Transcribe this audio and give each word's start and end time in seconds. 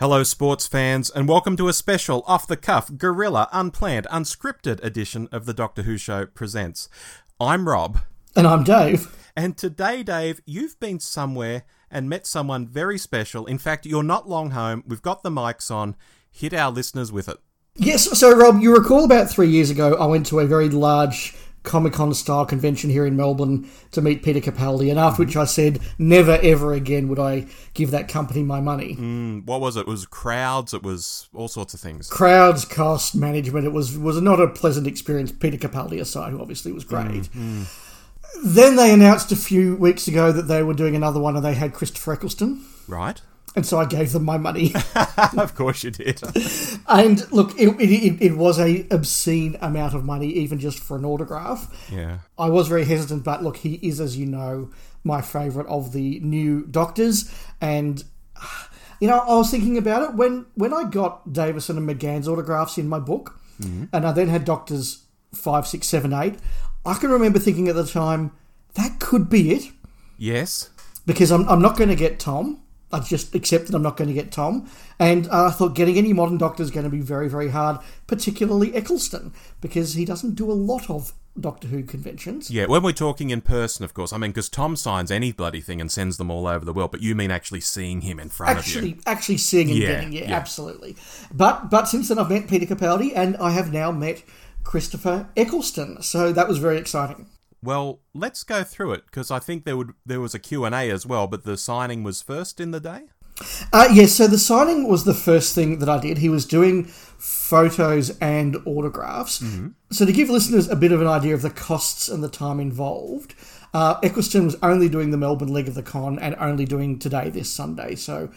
Hello, 0.00 0.22
sports 0.22 0.66
fans, 0.66 1.10
and 1.10 1.28
welcome 1.28 1.58
to 1.58 1.68
a 1.68 1.74
special 1.74 2.24
off 2.26 2.46
the 2.46 2.56
cuff, 2.56 2.96
guerrilla, 2.96 3.50
unplanned, 3.52 4.06
unscripted 4.10 4.82
edition 4.82 5.28
of 5.30 5.44
the 5.44 5.52
Doctor 5.52 5.82
Who 5.82 5.98
Show 5.98 6.24
presents. 6.24 6.88
I'm 7.38 7.68
Rob. 7.68 7.98
And 8.34 8.46
I'm 8.46 8.64
Dave. 8.64 9.14
And 9.36 9.58
today, 9.58 10.02
Dave, 10.02 10.40
you've 10.46 10.80
been 10.80 11.00
somewhere 11.00 11.64
and 11.90 12.08
met 12.08 12.26
someone 12.26 12.66
very 12.66 12.96
special. 12.96 13.44
In 13.44 13.58
fact, 13.58 13.84
you're 13.84 14.02
not 14.02 14.26
long 14.26 14.52
home. 14.52 14.84
We've 14.86 15.02
got 15.02 15.22
the 15.22 15.28
mics 15.28 15.70
on. 15.70 15.96
Hit 16.30 16.54
our 16.54 16.70
listeners 16.70 17.12
with 17.12 17.28
it. 17.28 17.36
Yes, 17.76 18.18
so 18.18 18.34
Rob, 18.34 18.58
you 18.58 18.74
recall 18.74 19.04
about 19.04 19.28
three 19.28 19.50
years 19.50 19.68
ago, 19.68 19.96
I 19.96 20.06
went 20.06 20.24
to 20.28 20.40
a 20.40 20.46
very 20.46 20.70
large 20.70 21.36
Comic 21.62 21.92
Con 21.92 22.14
style 22.14 22.46
convention 22.46 22.88
here 22.90 23.04
in 23.04 23.16
Melbourne 23.16 23.68
to 23.92 24.00
meet 24.00 24.22
Peter 24.22 24.40
Capaldi, 24.40 24.90
and 24.90 24.98
after 24.98 25.22
which 25.24 25.36
I 25.36 25.44
said, 25.44 25.78
never 25.98 26.38
ever 26.42 26.72
again 26.72 27.08
would 27.08 27.18
I 27.18 27.46
give 27.74 27.90
that 27.90 28.08
company 28.08 28.42
my 28.42 28.60
money. 28.60 28.96
Mm, 28.96 29.44
what 29.44 29.60
was 29.60 29.76
it? 29.76 29.80
It 29.80 29.86
was 29.86 30.06
crowds, 30.06 30.72
it 30.72 30.82
was 30.82 31.28
all 31.34 31.48
sorts 31.48 31.74
of 31.74 31.80
things. 31.80 32.08
Crowds, 32.08 32.64
cost, 32.64 33.14
management, 33.14 33.66
it 33.66 33.72
was, 33.72 33.96
was 33.98 34.20
not 34.20 34.40
a 34.40 34.48
pleasant 34.48 34.86
experience, 34.86 35.32
Peter 35.32 35.56
Capaldi 35.58 36.00
aside, 36.00 36.30
who 36.32 36.40
obviously 36.40 36.72
was 36.72 36.84
great. 36.84 37.06
Mm, 37.32 37.66
Then 38.44 38.76
they 38.76 38.92
announced 38.92 39.32
a 39.32 39.36
few 39.36 39.76
weeks 39.76 40.08
ago 40.08 40.32
that 40.32 40.42
they 40.48 40.62
were 40.62 40.74
doing 40.74 40.96
another 40.96 41.20
one, 41.20 41.36
and 41.36 41.44
they 41.44 41.54
had 41.54 41.74
Christopher 41.74 42.14
Eccleston. 42.14 42.64
Right? 42.88 43.20
And 43.56 43.66
so 43.66 43.78
I 43.78 43.84
gave 43.84 44.12
them 44.12 44.24
my 44.24 44.36
money. 44.38 44.72
of 45.36 45.54
course 45.56 45.82
you 45.82 45.90
did. 45.90 46.22
and 46.88 47.30
look, 47.32 47.58
it, 47.58 47.68
it, 47.80 48.22
it 48.22 48.36
was 48.36 48.60
a 48.60 48.86
obscene 48.90 49.56
amount 49.60 49.94
of 49.94 50.04
money, 50.04 50.28
even 50.28 50.60
just 50.60 50.78
for 50.78 50.96
an 50.96 51.04
autograph. 51.04 51.88
yeah. 51.90 52.18
I 52.38 52.48
was 52.48 52.68
very 52.68 52.84
hesitant, 52.84 53.24
but 53.24 53.42
look, 53.42 53.56
he 53.58 53.74
is, 53.82 54.00
as 54.00 54.16
you 54.16 54.26
know, 54.26 54.70
my 55.02 55.20
favourite 55.20 55.68
of 55.68 55.92
the 55.92 56.20
new 56.20 56.64
Doctors. 56.66 57.32
And, 57.60 58.04
you 59.00 59.08
know, 59.08 59.18
I 59.18 59.34
was 59.34 59.50
thinking 59.50 59.76
about 59.76 60.02
it 60.02 60.14
when, 60.14 60.46
when 60.54 60.72
I 60.72 60.84
got 60.84 61.32
Davison 61.32 61.76
and 61.76 61.88
McGann's 61.88 62.28
autographs 62.28 62.78
in 62.78 62.88
my 62.88 63.00
book, 63.00 63.38
mm-hmm. 63.60 63.84
and 63.92 64.06
I 64.06 64.12
then 64.12 64.28
had 64.28 64.44
Doctors 64.44 65.04
5, 65.34 65.66
6, 65.66 65.86
7, 65.86 66.12
8, 66.12 66.36
I 66.86 66.94
can 66.94 67.10
remember 67.10 67.38
thinking 67.38 67.68
at 67.68 67.74
the 67.74 67.84
time, 67.86 68.32
that 68.74 69.00
could 69.00 69.28
be 69.28 69.50
it, 69.52 69.64
Yes. 70.18 70.70
because 71.04 71.30
I'm, 71.32 71.48
I'm 71.48 71.60
not 71.60 71.76
going 71.76 71.90
to 71.90 71.96
get 71.96 72.20
Tom. 72.20 72.62
I 72.92 73.00
just 73.00 73.34
accepted 73.34 73.74
I'm 73.74 73.82
not 73.82 73.96
going 73.96 74.08
to 74.08 74.14
get 74.14 74.32
Tom. 74.32 74.68
And 74.98 75.28
uh, 75.28 75.46
I 75.46 75.50
thought 75.50 75.74
getting 75.74 75.96
any 75.96 76.12
modern 76.12 76.38
Doctor 76.38 76.62
is 76.62 76.70
going 76.70 76.84
to 76.84 76.90
be 76.90 77.00
very, 77.00 77.28
very 77.28 77.48
hard, 77.50 77.78
particularly 78.06 78.74
Eccleston, 78.74 79.32
because 79.60 79.94
he 79.94 80.04
doesn't 80.04 80.34
do 80.34 80.50
a 80.50 80.52
lot 80.54 80.90
of 80.90 81.12
Doctor 81.38 81.68
Who 81.68 81.84
conventions. 81.84 82.50
Yeah, 82.50 82.66
when 82.66 82.82
we're 82.82 82.92
talking 82.92 83.30
in 83.30 83.40
person, 83.40 83.84
of 83.84 83.94
course. 83.94 84.12
I 84.12 84.18
mean, 84.18 84.32
because 84.32 84.48
Tom 84.48 84.74
signs 84.74 85.10
any 85.12 85.30
bloody 85.30 85.60
thing 85.60 85.80
and 85.80 85.90
sends 85.90 86.16
them 86.16 86.30
all 86.30 86.48
over 86.48 86.64
the 86.64 86.72
world, 86.72 86.90
but 86.90 87.00
you 87.02 87.14
mean 87.14 87.30
actually 87.30 87.60
seeing 87.60 88.00
him 88.00 88.18
in 88.18 88.28
front 88.28 88.58
of 88.58 88.66
you. 88.66 88.74
actually 88.78 88.98
actually 89.06 89.38
seeing 89.38 89.70
and 89.70 89.78
Yeah, 89.78 89.86
getting 89.88 90.12
yeah, 90.12 90.28
yeah. 90.28 90.36
absolutely 90.36 90.96
but 91.32 91.70
but 91.70 91.86
since 91.88 92.08
then 92.08 92.18
i've 92.18 92.28
met 92.28 92.48
peter 92.48 92.66
capaldi 92.66 93.12
and 93.14 93.36
i 93.36 93.50
have 93.50 93.72
now 93.72 93.90
met 93.92 94.22
christopher 94.64 95.28
eccleston 95.36 96.02
so 96.02 96.32
that 96.32 96.48
was 96.48 96.58
very 96.58 96.76
exciting 96.78 97.26
Well, 97.62 98.00
let's 98.14 98.42
go 98.42 98.62
through 98.64 98.92
it 98.92 99.04
because 99.06 99.30
I 99.30 99.38
think 99.38 99.64
there 99.64 99.76
would 99.76 99.92
there 100.06 100.20
was 100.20 100.34
a 100.34 100.38
Q&A 100.38 100.90
as 100.90 101.04
well, 101.06 101.26
but 101.26 101.44
the 101.44 101.56
signing 101.56 102.02
was 102.02 102.22
first 102.22 102.60
in 102.60 102.70
the 102.70 102.80
day. 102.80 103.02
uh, 103.72 103.88
yes 103.92 104.12
so 104.12 104.26
the 104.26 104.36
signing 104.38 104.86
was 104.86 105.04
the 105.04 105.14
first 105.14 105.54
thing 105.54 105.78
that 105.78 105.88
i 105.88 105.98
did 105.98 106.18
he 106.18 106.28
was 106.28 106.44
doing 106.44 106.84
photos 106.84 108.10
and 108.20 108.56
autographs 108.66 109.42
so 109.90 110.04
to 110.04 110.12
give 110.12 110.28
listeners 110.28 110.68
a 110.68 110.76
bit 110.76 110.92
of 110.92 111.00
an 111.00 111.06
idea 111.06 111.32
of 111.32 111.40
the 111.40 111.48
costs 111.48 112.10
and 112.10 112.22
the 112.22 112.28
time 112.28 112.60
involved 112.60 113.34
uh, 113.72 113.94
eccleston 114.02 114.44
was 114.44 114.56
only 114.62 114.90
doing 114.90 115.10
the 115.10 115.16
melbourne 115.16 115.48
leg 115.48 115.68
of 115.68 115.74
the 115.74 115.82
con 115.82 116.18
and 116.18 116.36
only 116.38 116.66
doing 116.66 116.98
today 116.98 117.30
this 117.30 117.48
sunday 117.48 117.94
so 117.94 118.28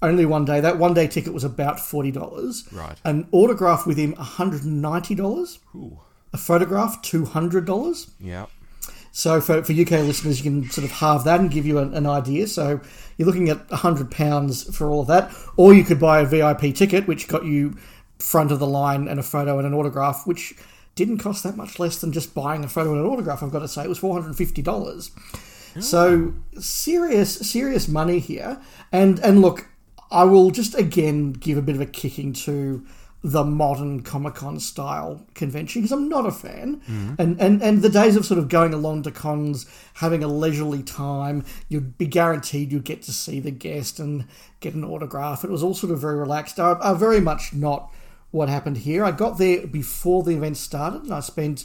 only 0.00 0.24
one 0.24 0.46
day 0.46 0.58
that 0.60 0.78
one 0.78 0.94
day 0.94 1.06
ticket 1.06 1.34
was 1.34 1.44
about 1.44 1.76
$40 1.76 2.72
Right. 2.72 2.96
an 3.04 3.28
autograph 3.32 3.86
with 3.86 3.98
him 3.98 4.14
$190 4.14 5.58
Ooh. 5.74 5.98
a 6.32 6.38
photograph 6.38 7.02
$200 7.02 8.10
Yeah. 8.20 8.46
So 9.16 9.40
for, 9.40 9.64
for 9.64 9.72
uk 9.72 9.90
listeners 9.90 10.44
you 10.44 10.50
can 10.50 10.70
sort 10.70 10.84
of 10.84 10.90
halve 10.90 11.24
that 11.24 11.40
and 11.40 11.50
give 11.50 11.64
you 11.64 11.78
an, 11.78 11.94
an 11.94 12.04
idea. 12.06 12.46
So 12.46 12.82
you're 13.16 13.24
looking 13.24 13.48
at 13.48 13.66
£100 13.68 14.74
for 14.74 14.90
all 14.90 15.00
of 15.00 15.06
that. 15.06 15.34
Or 15.56 15.72
you 15.72 15.84
could 15.84 15.98
buy 15.98 16.20
a 16.20 16.26
vip 16.26 16.60
ticket 16.74 17.08
which 17.08 17.26
got 17.26 17.46
you 17.46 17.78
front 18.18 18.52
of 18.52 18.58
the 18.58 18.66
line 18.66 19.08
and 19.08 19.18
a 19.18 19.22
photo 19.22 19.56
and 19.56 19.66
an 19.66 19.72
autograph 19.72 20.26
which 20.26 20.54
didn't 20.96 21.16
cost 21.16 21.44
that 21.44 21.56
much 21.56 21.78
less 21.78 21.98
than 21.98 22.12
just 22.12 22.34
buying 22.34 22.62
a 22.62 22.68
photo 22.68 22.92
and 22.92 23.00
an 23.00 23.06
autograph 23.06 23.42
i've 23.42 23.50
got 23.50 23.60
to 23.60 23.68
say. 23.68 23.84
It 23.84 23.88
was 23.88 23.98
$450 23.98 25.10
so 25.82 26.34
serious 26.60 27.36
serious 27.36 27.88
money 27.88 28.18
here. 28.18 28.60
And 28.92 29.18
and 29.20 29.40
look 29.40 29.66
i 30.10 30.24
will 30.24 30.50
just 30.50 30.74
again 30.74 31.32
give 31.32 31.56
a 31.56 31.62
bit 31.62 31.74
of 31.74 31.80
a 31.80 31.86
kicking 31.86 32.34
to 32.34 32.84
the 33.26 33.42
modern 33.42 34.02
Comic 34.02 34.36
Con 34.36 34.60
style 34.60 35.26
convention 35.34 35.82
because 35.82 35.90
I'm 35.90 36.08
not 36.08 36.26
a 36.26 36.30
fan, 36.30 36.76
mm-hmm. 36.76 37.14
and, 37.18 37.40
and 37.40 37.60
and 37.60 37.82
the 37.82 37.88
days 37.88 38.14
of 38.14 38.24
sort 38.24 38.38
of 38.38 38.48
going 38.48 38.72
along 38.72 39.02
to 39.02 39.10
cons, 39.10 39.66
having 39.94 40.22
a 40.22 40.28
leisurely 40.28 40.84
time, 40.84 41.44
you'd 41.68 41.98
be 41.98 42.06
guaranteed 42.06 42.70
you'd 42.70 42.84
get 42.84 43.02
to 43.02 43.12
see 43.12 43.40
the 43.40 43.50
guest 43.50 43.98
and 43.98 44.26
get 44.60 44.74
an 44.74 44.84
autograph. 44.84 45.42
It 45.42 45.50
was 45.50 45.60
all 45.60 45.74
sort 45.74 45.92
of 45.92 46.00
very 46.00 46.14
relaxed. 46.14 46.60
Are, 46.60 46.80
are 46.80 46.94
very 46.94 47.20
much 47.20 47.52
not 47.52 47.92
what 48.30 48.48
happened 48.48 48.78
here. 48.78 49.04
I 49.04 49.10
got 49.10 49.38
there 49.38 49.66
before 49.66 50.22
the 50.22 50.36
event 50.36 50.56
started, 50.56 51.02
and 51.02 51.12
I 51.12 51.18
spent 51.18 51.64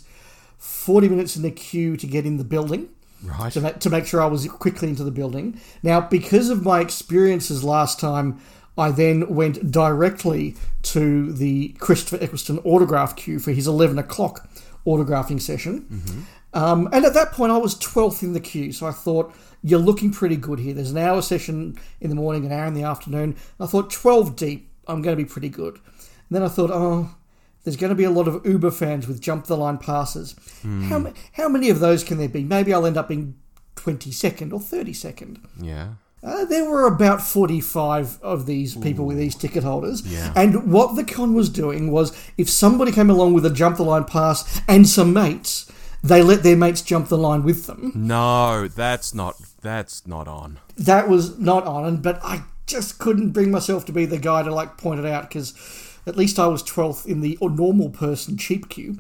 40 0.58 1.10
minutes 1.10 1.36
in 1.36 1.44
the 1.44 1.52
queue 1.52 1.96
to 1.96 2.08
get 2.08 2.26
in 2.26 2.38
the 2.38 2.44
building 2.44 2.90
Right. 3.24 3.54
to, 3.54 3.62
ma- 3.62 3.70
to 3.70 3.90
make 3.92 4.08
sure 4.08 4.20
I 4.20 4.26
was 4.26 4.48
quickly 4.48 4.90
into 4.90 5.04
the 5.04 5.12
building. 5.12 5.62
Now, 5.84 6.02
because 6.02 6.50
of 6.50 6.64
my 6.64 6.80
experiences 6.80 7.64
last 7.64 8.00
time, 8.00 8.42
I 8.78 8.92
then 8.92 9.34
went 9.34 9.72
directly 9.72 10.56
to 10.84 11.32
the 11.34 11.70
Christopher 11.80 12.24
Eccleston 12.24 12.60
autograph 12.60 13.16
queue 13.16 13.40
for 13.40 13.52
his 13.52 13.68
11 13.68 14.00
o'clock 14.00 14.50
autographing 14.86 15.42
session. 15.42 16.26
Um, 16.54 16.90
and 16.92 17.06
at 17.06 17.14
that 17.14 17.32
point, 17.32 17.52
I 17.52 17.58
was 17.58 17.76
12th 17.76 18.24
in 18.24 18.34
the 18.34 18.40
queue, 18.40 18.72
so 18.72 18.86
I 18.86 18.92
thought, 18.92 19.34
you're 19.64 19.80
looking 19.80 20.12
pretty 20.12 20.36
good 20.38 20.60
here. 20.60 20.74
There's 20.74 20.92
an 20.92 20.98
hour 20.98 21.22
session 21.22 21.78
in 22.00 22.10
the 22.10 22.16
morning, 22.16 22.46
an 22.46 22.52
hour 22.52 22.66
in 22.66 22.74
the 22.74 22.84
afternoon. 22.84 23.36
I 23.60 23.68
thought, 23.68 23.92
12 23.92 24.36
deep, 24.36 24.70
I'm 24.88 25.02
going 25.02 25.16
to 25.16 25.24
be 25.24 25.30
pretty 25.30 25.50
good. 25.50 25.76
And 25.76 26.32
then 26.32 26.44
I 26.44 26.48
thought, 26.48 26.72
oh, 26.72 27.16
there's 27.64 27.78
going 27.78 27.90
to 27.92 27.96
be 27.96 28.04
a 28.06 28.10
lot 28.10 28.28
of 28.28 28.46
Uber 28.46 28.72
fans 28.72 29.08
with 29.08 29.22
jump 29.22 29.46
the 29.46 29.56
line 29.56 29.78
passes. 29.78 30.36
How, 30.90 31.14
how 31.34 31.48
many 31.48 31.70
of 31.70 31.80
those 31.80 32.04
can 32.04 32.18
there 32.18 32.28
be? 32.28 32.44
Maybe 32.44 32.74
I'll 32.74 32.86
end 32.88 32.98
up 32.98 33.08
being 33.08 33.36
22nd 33.76 34.52
or 34.52 34.60
32nd. 34.60 35.38
Yeah. 35.60 35.90
Uh, 36.24 36.46
there 36.46 36.70
were 36.70 36.86
about 36.86 37.22
45 37.22 38.22
of 38.22 38.46
these 38.46 38.76
people 38.76 39.06
with 39.06 39.18
these 39.18 39.36
ticket 39.36 39.64
holders. 39.64 40.06
Yeah. 40.06 40.32
And 40.36 40.72
what 40.72 40.96
the 40.96 41.04
con 41.04 41.34
was 41.34 41.50
doing 41.50 41.92
was 41.92 42.16
if 42.38 42.48
somebody 42.50 42.92
came 42.92 43.10
along 43.10 43.34
with 43.34 43.46
a 43.46 43.50
jump 43.50 43.78
the 43.78 43.84
line 43.84 44.04
pass 44.04 44.62
and 44.68 44.88
some 44.88 45.14
mates, 45.14 45.72
they 46.04 46.22
let 46.22 46.44
their 46.44 46.56
mates 46.56 46.84
jump 46.84 47.08
the 47.08 47.18
line 47.18 47.44
with 47.44 47.66
them. 47.66 47.92
No, 47.96 48.68
that's 48.68 49.16
not 49.16 49.36
that's 49.62 50.06
not 50.06 50.28
on. 50.28 50.60
That 50.78 51.10
was 51.10 51.40
not 51.40 51.66
on, 51.66 52.02
but 52.02 52.20
I 52.24 52.44
just 52.68 53.00
couldn't 53.00 53.32
bring 53.32 53.50
myself 53.50 53.86
to 53.86 53.92
be 53.92 54.06
the 54.06 54.20
guy 54.20 54.44
to 54.44 54.54
like 54.54 54.78
point 54.78 55.00
it 55.00 55.06
out 55.06 55.28
because 55.28 55.56
at 56.06 56.16
least 56.16 56.40
I 56.40 56.48
was 56.48 56.64
12th 56.64 57.06
in 57.06 57.22
the 57.22 57.38
normal 57.42 57.90
person 57.90 58.38
cheap 58.38 58.70
queue. 58.70 59.00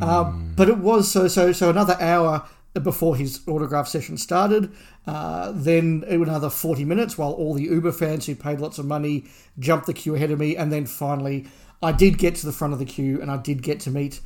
Uh, 0.00 0.24
but 0.24 0.68
it 0.68 0.78
was 0.78 1.10
so 1.10 1.28
so 1.28 1.52
so 1.52 1.70
another 1.70 1.96
hour 2.00 2.44
before 2.82 3.16
his 3.16 3.40
autograph 3.46 3.86
session 3.88 4.16
started. 4.16 4.72
Uh, 5.06 5.52
then 5.54 6.04
another 6.08 6.50
40 6.50 6.84
minutes 6.84 7.16
while 7.16 7.32
all 7.32 7.54
the 7.54 7.64
Uber 7.64 7.92
fans 7.92 8.26
who 8.26 8.34
paid 8.34 8.60
lots 8.60 8.78
of 8.78 8.86
money 8.86 9.24
jumped 9.58 9.86
the 9.86 9.94
queue 9.94 10.14
ahead 10.14 10.30
of 10.30 10.38
me. 10.38 10.56
And 10.56 10.72
then 10.72 10.86
finally, 10.86 11.46
I 11.82 11.92
did 11.92 12.18
get 12.18 12.34
to 12.36 12.46
the 12.46 12.52
front 12.52 12.72
of 12.72 12.78
the 12.78 12.84
queue 12.84 13.20
and 13.20 13.30
I 13.30 13.36
did 13.36 13.62
get 13.62 13.80
to 13.80 13.90
meet 13.90 14.20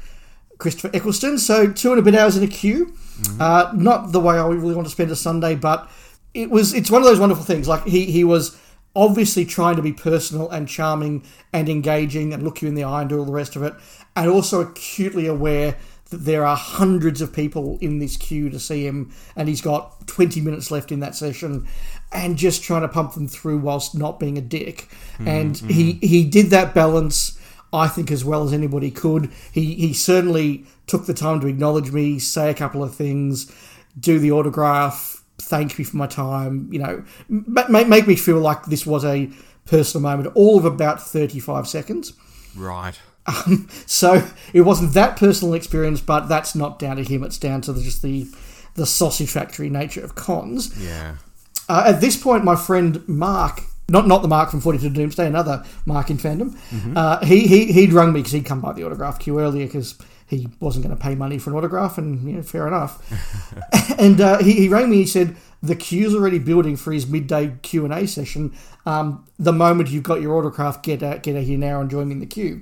Christopher 0.58 0.90
Eccleston. 0.94 1.38
So 1.38 1.70
two 1.72 1.90
and 1.90 1.98
a 1.98 2.02
bit 2.02 2.14
hours 2.14 2.36
in 2.36 2.42
a 2.42 2.48
queue. 2.48 2.94
Uh, 3.40 3.72
not 3.74 4.12
the 4.12 4.20
way 4.20 4.38
I 4.38 4.46
really 4.46 4.74
want 4.74 4.86
to 4.86 4.92
spend 4.92 5.10
a 5.10 5.16
Sunday, 5.16 5.54
but 5.54 5.90
it 6.34 6.50
was. 6.50 6.74
It's 6.74 6.90
one 6.90 7.02
of 7.02 7.06
those 7.06 7.20
wonderful 7.20 7.44
things. 7.44 7.66
Like 7.66 7.84
he 7.84 8.04
he 8.04 8.24
was 8.24 8.58
obviously 8.94 9.44
trying 9.44 9.76
to 9.76 9.82
be 9.82 9.92
personal 9.92 10.50
and 10.50 10.68
charming 10.68 11.24
and 11.52 11.68
engaging 11.68 12.32
and 12.32 12.42
look 12.42 12.62
you 12.62 12.68
in 12.68 12.74
the 12.74 12.84
eye 12.84 13.00
and 13.00 13.10
do 13.10 13.18
all 13.18 13.24
the 13.24 13.32
rest 13.32 13.56
of 13.56 13.62
it, 13.62 13.74
and 14.16 14.28
also 14.28 14.60
acutely 14.60 15.26
aware 15.26 15.76
that 16.10 16.24
there 16.24 16.44
are 16.44 16.56
hundreds 16.56 17.20
of 17.20 17.32
people 17.32 17.78
in 17.80 17.98
this 17.98 18.16
queue 18.16 18.48
to 18.50 18.58
see 18.58 18.86
him, 18.86 19.12
and 19.36 19.48
he's 19.48 19.60
got 19.60 20.06
20 20.06 20.40
minutes 20.40 20.70
left 20.70 20.90
in 20.90 21.00
that 21.00 21.14
session, 21.14 21.66
and 22.12 22.36
just 22.36 22.62
trying 22.62 22.82
to 22.82 22.88
pump 22.88 23.14
them 23.14 23.28
through 23.28 23.58
whilst 23.58 23.96
not 23.96 24.18
being 24.18 24.38
a 24.38 24.42
dick. 24.42 24.88
And 25.18 25.54
mm-hmm. 25.54 25.68
he 25.68 25.92
he 25.94 26.24
did 26.24 26.46
that 26.46 26.74
balance. 26.74 27.38
I 27.70 27.86
think 27.86 28.10
as 28.10 28.24
well 28.24 28.44
as 28.44 28.54
anybody 28.54 28.90
could. 28.90 29.30
He 29.52 29.74
he 29.74 29.92
certainly 29.92 30.64
took 30.86 31.04
the 31.04 31.12
time 31.12 31.40
to 31.40 31.46
acknowledge 31.46 31.92
me, 31.92 32.18
say 32.18 32.50
a 32.50 32.54
couple 32.54 32.82
of 32.82 32.94
things, 32.94 33.52
do 33.98 34.18
the 34.18 34.32
autograph, 34.32 35.22
thank 35.38 35.78
me 35.78 35.84
for 35.84 35.96
my 35.96 36.06
time. 36.06 36.68
You 36.72 36.78
know, 36.78 37.04
make 37.28 37.88
make 37.88 38.06
me 38.06 38.16
feel 38.16 38.38
like 38.38 38.64
this 38.64 38.86
was 38.86 39.04
a 39.04 39.30
personal 39.66 40.02
moment. 40.02 40.32
All 40.34 40.58
of 40.58 40.64
about 40.64 41.02
thirty 41.02 41.40
five 41.40 41.68
seconds. 41.68 42.12
Right. 42.56 42.98
So 43.86 44.26
it 44.52 44.62
wasn't 44.62 44.94
that 44.94 45.16
personal 45.16 45.54
experience, 45.54 46.00
but 46.00 46.28
that's 46.28 46.54
not 46.54 46.78
down 46.78 46.96
to 46.96 47.04
him. 47.04 47.22
It's 47.22 47.38
down 47.38 47.60
to 47.62 47.72
the, 47.72 47.80
just 47.80 48.02
the 48.02 48.26
the 48.74 48.86
sausage 48.86 49.30
factory 49.30 49.68
nature 49.68 50.02
of 50.02 50.14
cons. 50.14 50.72
Yeah. 50.78 51.16
Uh, 51.68 51.84
at 51.86 52.00
this 52.00 52.16
point, 52.16 52.44
my 52.44 52.56
friend 52.56 53.06
Mark 53.08 53.62
not 53.90 54.06
not 54.06 54.22
the 54.22 54.28
Mark 54.28 54.50
from 54.50 54.60
Forty 54.60 54.78
Two 54.78 54.90
Doomsday, 54.90 55.26
another 55.26 55.64
Mark 55.86 56.10
in 56.10 56.18
fandom. 56.18 56.56
Uh, 56.96 57.24
he 57.24 57.46
he 57.46 57.72
he'd 57.72 57.92
rung 57.92 58.12
me 58.12 58.20
because 58.20 58.32
he'd 58.32 58.44
come 58.44 58.60
by 58.60 58.72
the 58.72 58.84
autograph 58.84 59.18
queue 59.18 59.40
earlier 59.40 59.66
because 59.66 59.94
he 60.26 60.46
wasn't 60.60 60.84
going 60.84 60.94
to 60.94 61.02
pay 61.02 61.14
money 61.14 61.38
for 61.38 61.50
an 61.50 61.56
autograph, 61.56 61.96
and 61.96 62.28
you 62.28 62.36
know, 62.36 62.42
fair 62.42 62.68
enough. 62.68 63.02
and 63.98 64.20
uh, 64.20 64.38
he, 64.38 64.52
he 64.52 64.68
rang 64.68 64.90
me. 64.90 64.98
He 64.98 65.06
said 65.06 65.36
the 65.62 65.74
queue's 65.74 66.14
already 66.14 66.38
building 66.38 66.76
for 66.76 66.92
his 66.92 67.06
midday 67.06 67.54
Q 67.62 67.84
and 67.84 67.94
A 67.94 68.06
session. 68.06 68.54
Um, 68.84 69.26
the 69.38 69.52
moment 69.52 69.88
you've 69.88 70.02
got 70.02 70.20
your 70.20 70.36
autograph, 70.36 70.82
get 70.82 71.02
out, 71.02 71.22
get 71.22 71.36
out 71.36 71.44
here 71.44 71.58
now 71.58 71.80
and 71.80 71.90
join 71.90 72.08
me 72.08 72.12
in 72.12 72.20
the 72.20 72.26
queue. 72.26 72.60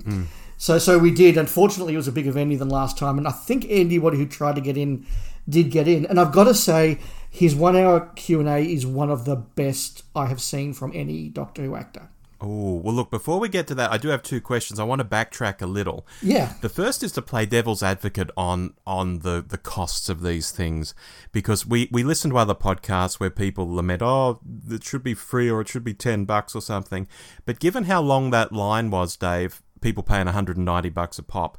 So 0.57 0.79
so 0.79 0.97
we 0.97 1.11
did. 1.11 1.37
Unfortunately, 1.37 1.93
it 1.93 1.97
was 1.97 2.07
a 2.07 2.11
bigger 2.11 2.31
venue 2.31 2.57
than 2.57 2.69
last 2.69 2.97
time, 2.97 3.17
and 3.17 3.27
I 3.27 3.31
think 3.31 3.65
anybody 3.69 4.17
who 4.17 4.25
tried 4.25 4.55
to 4.55 4.61
get 4.61 4.77
in 4.77 5.05
did 5.47 5.71
get 5.71 5.87
in. 5.87 6.05
And 6.05 6.19
I've 6.19 6.31
got 6.31 6.45
to 6.45 6.53
say, 6.53 6.99
his 7.29 7.55
one-hour 7.55 8.11
Q 8.15 8.39
and 8.39 8.49
A 8.49 8.59
is 8.59 8.85
one 8.85 9.09
of 9.09 9.25
the 9.25 9.35
best 9.35 10.03
I 10.15 10.25
have 10.25 10.41
seen 10.41 10.73
from 10.73 10.91
any 10.93 11.29
Doctor 11.29 11.63
Who 11.63 11.75
actor. 11.75 12.09
Oh, 12.39 12.75
well, 12.75 12.93
look, 12.93 13.09
before 13.09 13.39
we 13.39 13.49
get 13.49 13.65
to 13.67 13.75
that, 13.75 13.91
I 13.91 13.97
do 13.97 14.09
have 14.09 14.21
two 14.21 14.39
questions. 14.39 14.79
I 14.79 14.83
want 14.83 14.99
to 14.99 15.05
backtrack 15.05 15.59
a 15.59 15.65
little. 15.65 16.05
Yeah. 16.21 16.53
The 16.61 16.69
first 16.69 17.01
is 17.01 17.11
to 17.13 17.21
play 17.23 17.47
devil's 17.47 17.81
advocate 17.81 18.29
on 18.37 18.75
on 18.85 19.19
the, 19.19 19.43
the 19.47 19.57
costs 19.57 20.07
of 20.07 20.21
these 20.21 20.51
things 20.51 20.93
because 21.31 21.65
we, 21.65 21.89
we 21.91 22.03
listen 22.03 22.29
to 22.29 22.37
other 22.37 22.53
podcasts 22.53 23.19
where 23.19 23.31
people 23.31 23.73
lament, 23.73 24.03
oh, 24.03 24.39
it 24.69 24.83
should 24.83 25.01
be 25.01 25.15
free 25.15 25.49
or 25.49 25.61
it 25.61 25.67
should 25.67 25.83
be 25.83 25.95
10 25.95 26.25
bucks 26.25 26.53
or 26.53 26.61
something. 26.61 27.07
But 27.45 27.59
given 27.59 27.85
how 27.85 28.01
long 28.01 28.29
that 28.29 28.51
line 28.51 28.91
was, 28.91 29.15
Dave, 29.15 29.63
people 29.87 30.03
paying 30.03 30.25
190 30.25 30.89
bucks 30.89 31.17
a 31.17 31.23
pop. 31.23 31.57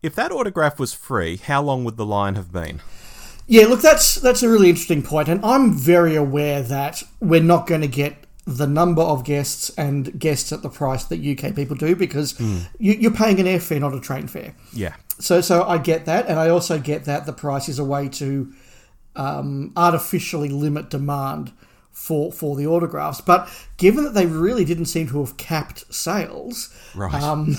If 0.00 0.14
that 0.14 0.30
autograph 0.30 0.78
was 0.78 0.94
free, 0.94 1.38
how 1.38 1.60
long 1.60 1.82
would 1.82 1.96
the 1.96 2.06
line 2.06 2.36
have 2.36 2.52
been? 2.52 2.80
Yeah, 3.48 3.66
look, 3.66 3.80
that's 3.80 4.14
that's 4.14 4.44
a 4.44 4.48
really 4.48 4.68
interesting 4.68 5.02
point, 5.02 5.28
and 5.28 5.44
I'm 5.44 5.72
very 5.72 6.14
aware 6.14 6.62
that 6.62 7.02
we're 7.18 7.42
not 7.42 7.66
going 7.66 7.80
to 7.80 7.88
get 7.88 8.14
the 8.46 8.66
number 8.66 9.02
of 9.02 9.24
guests 9.24 9.70
and 9.76 10.18
guests 10.18 10.52
at 10.52 10.62
the 10.62 10.68
price 10.68 11.04
that 11.04 11.20
UK 11.20 11.54
people 11.56 11.74
do 11.74 11.96
because 11.96 12.38
you, 12.78 12.92
you're 12.92 13.10
paying 13.10 13.40
an 13.40 13.46
airfare, 13.46 13.80
not 13.80 13.94
a 13.94 14.00
train 14.00 14.28
fare. 14.28 14.54
Yeah. 14.72 14.94
So, 15.18 15.40
so 15.40 15.64
I 15.64 15.78
get 15.78 16.04
that, 16.04 16.26
and 16.28 16.38
I 16.38 16.48
also 16.48 16.78
get 16.78 17.04
that 17.06 17.26
the 17.26 17.32
price 17.32 17.68
is 17.68 17.78
a 17.80 17.84
way 17.84 18.08
to 18.10 18.52
um, 19.16 19.72
artificially 19.76 20.48
limit 20.48 20.90
demand 20.90 21.52
for 21.98 22.30
for 22.32 22.54
the 22.56 22.66
autographs. 22.66 23.20
But 23.20 23.48
given 23.76 24.04
that 24.04 24.14
they 24.14 24.24
really 24.26 24.64
didn't 24.64 24.86
seem 24.86 25.08
to 25.08 25.18
have 25.20 25.36
capped 25.36 25.92
sales, 25.92 26.72
Right. 26.94 27.22
um, 27.22 27.56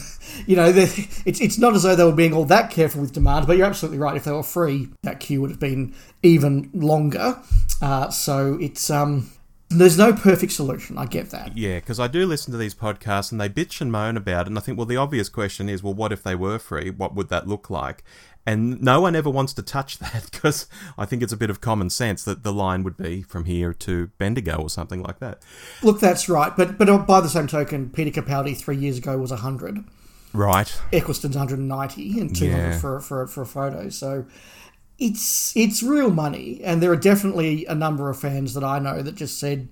you 0.47 0.55
know, 0.55 0.65
it's 0.69 1.39
it's 1.41 1.57
not 1.57 1.75
as 1.75 1.83
though 1.83 1.95
they 1.95 2.05
were 2.05 2.11
being 2.13 2.33
all 2.33 2.45
that 2.45 2.71
careful 2.71 3.01
with 3.01 3.11
demand. 3.11 3.45
But 3.47 3.57
you're 3.57 3.67
absolutely 3.67 3.99
right. 3.99 4.15
If 4.15 4.23
they 4.23 4.31
were 4.31 4.41
free, 4.43 4.89
that 5.03 5.19
queue 5.19 5.41
would 5.41 5.51
have 5.51 5.59
been 5.59 5.93
even 6.23 6.69
longer. 6.73 7.39
Uh, 7.81 8.09
so 8.09 8.57
it's 8.61 8.89
um, 8.89 9.29
there's 9.69 9.97
no 9.97 10.13
perfect 10.13 10.53
solution. 10.53 10.97
I 10.97 11.05
get 11.05 11.29
that. 11.31 11.55
Yeah, 11.55 11.75
because 11.75 11.99
I 11.99 12.07
do 12.07 12.25
listen 12.25 12.51
to 12.53 12.57
these 12.57 12.73
podcasts 12.73 13.31
and 13.31 13.39
they 13.39 13.49
bitch 13.49 13.81
and 13.81 13.91
moan 13.91 14.17
about 14.17 14.47
it. 14.47 14.47
And 14.47 14.57
I 14.57 14.61
think, 14.61 14.77
well, 14.77 14.87
the 14.87 14.97
obvious 14.97 15.29
question 15.29 15.69
is, 15.69 15.83
well, 15.83 15.93
what 15.93 16.11
if 16.11 16.23
they 16.23 16.33
were 16.33 16.57
free? 16.57 16.89
What 16.89 17.13
would 17.13 17.29
that 17.29 17.47
look 17.47 17.69
like? 17.69 18.03
And 18.51 18.81
no 18.81 18.99
one 19.01 19.15
ever 19.15 19.29
wants 19.29 19.53
to 19.53 19.61
touch 19.61 19.99
that 20.05 20.29
because 20.31 20.67
I 20.97 21.05
think 21.05 21.21
it's 21.21 21.33
a 21.33 21.37
bit 21.37 21.49
of 21.49 21.61
common 21.61 21.89
sense 21.89 22.23
that 22.23 22.43
the 22.43 22.51
line 22.53 22.83
would 22.83 22.97
be 22.97 23.21
from 23.21 23.45
here 23.45 23.73
to 23.73 24.07
Bendigo 24.17 24.57
or 24.57 24.69
something 24.69 25.03
like 25.03 25.19
that. 25.19 25.41
Look, 25.83 25.99
that's 25.99 26.27
right. 26.27 26.55
But 26.55 26.77
but 26.77 27.05
by 27.05 27.21
the 27.21 27.29
same 27.29 27.47
token, 27.47 27.89
Peter 27.89 28.21
Capaldi 28.21 28.57
three 28.57 28.77
years 28.77 28.97
ago 28.97 29.17
was 29.17 29.31
hundred. 29.31 29.83
Right. 30.33 30.79
Eccleston's 30.91 31.35
190 31.35 32.19
and 32.19 32.35
200 32.35 32.57
Yeah. 32.57 32.79
for, 32.79 32.99
for 32.99 33.25
for 33.27 33.41
a 33.41 33.45
photo. 33.45 33.89
So 33.89 34.25
it's 34.97 35.55
it's 35.55 35.81
real 35.81 36.09
money, 36.11 36.61
and 36.63 36.81
there 36.83 36.91
are 36.91 36.95
definitely 36.97 37.65
a 37.65 37.75
number 37.75 38.09
of 38.09 38.19
fans 38.19 38.53
that 38.53 38.63
I 38.63 38.79
know 38.79 39.01
that 39.01 39.15
just 39.15 39.39
said, 39.39 39.69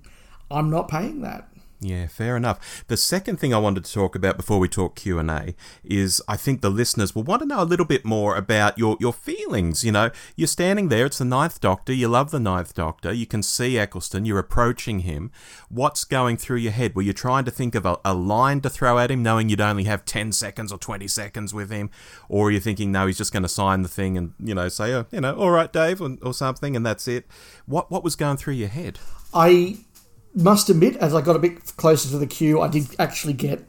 "I'm 0.50 0.70
not 0.70 0.88
paying 0.88 1.20
that." 1.22 1.48
Yeah, 1.80 2.08
fair 2.08 2.36
enough. 2.36 2.84
The 2.88 2.96
second 2.96 3.38
thing 3.38 3.54
I 3.54 3.58
wanted 3.58 3.84
to 3.84 3.92
talk 3.92 4.16
about 4.16 4.36
before 4.36 4.58
we 4.58 4.68
talk 4.68 4.96
Q 4.96 5.20
and 5.20 5.30
A 5.30 5.54
is 5.84 6.20
I 6.26 6.36
think 6.36 6.60
the 6.60 6.70
listeners 6.70 7.14
will 7.14 7.22
want 7.22 7.42
to 7.42 7.46
know 7.46 7.62
a 7.62 7.64
little 7.64 7.86
bit 7.86 8.04
more 8.04 8.34
about 8.34 8.76
your 8.76 8.96
your 8.98 9.12
feelings. 9.12 9.84
You 9.84 9.92
know, 9.92 10.10
you're 10.34 10.48
standing 10.48 10.88
there; 10.88 11.06
it's 11.06 11.18
the 11.18 11.24
Ninth 11.24 11.60
Doctor. 11.60 11.92
You 11.92 12.08
love 12.08 12.32
the 12.32 12.40
Ninth 12.40 12.74
Doctor. 12.74 13.12
You 13.12 13.26
can 13.26 13.44
see 13.44 13.78
Eccleston. 13.78 14.24
You're 14.24 14.40
approaching 14.40 15.00
him. 15.00 15.30
What's 15.68 16.02
going 16.02 16.36
through 16.36 16.56
your 16.56 16.72
head? 16.72 16.96
Were 16.96 17.02
you 17.02 17.12
trying 17.12 17.44
to 17.44 17.52
think 17.52 17.76
of 17.76 17.86
a, 17.86 17.98
a 18.04 18.12
line 18.12 18.60
to 18.62 18.70
throw 18.70 18.98
at 18.98 19.12
him, 19.12 19.22
knowing 19.22 19.48
you'd 19.48 19.60
only 19.60 19.84
have 19.84 20.04
ten 20.04 20.32
seconds 20.32 20.72
or 20.72 20.78
twenty 20.78 21.06
seconds 21.06 21.54
with 21.54 21.70
him, 21.70 21.90
or 22.28 22.48
are 22.48 22.50
you 22.50 22.60
thinking, 22.60 22.90
no, 22.90 23.06
he's 23.06 23.18
just 23.18 23.32
going 23.32 23.44
to 23.44 23.48
sign 23.48 23.82
the 23.82 23.88
thing 23.88 24.18
and 24.18 24.32
you 24.40 24.54
know 24.54 24.68
say, 24.68 24.92
oh, 24.94 25.06
you 25.12 25.20
know, 25.20 25.36
all 25.36 25.52
right, 25.52 25.72
Dave, 25.72 26.00
or, 26.00 26.16
or 26.22 26.34
something, 26.34 26.74
and 26.74 26.84
that's 26.84 27.06
it. 27.06 27.24
What 27.66 27.88
what 27.88 28.02
was 28.02 28.16
going 28.16 28.36
through 28.36 28.54
your 28.54 28.68
head? 28.68 28.98
I 29.32 29.76
must 30.34 30.68
admit, 30.70 30.96
as 30.96 31.14
I 31.14 31.20
got 31.20 31.36
a 31.36 31.38
bit 31.38 31.76
closer 31.76 32.08
to 32.10 32.18
the 32.18 32.26
queue, 32.26 32.60
I 32.60 32.68
did 32.68 32.86
actually 32.98 33.32
get 33.32 33.64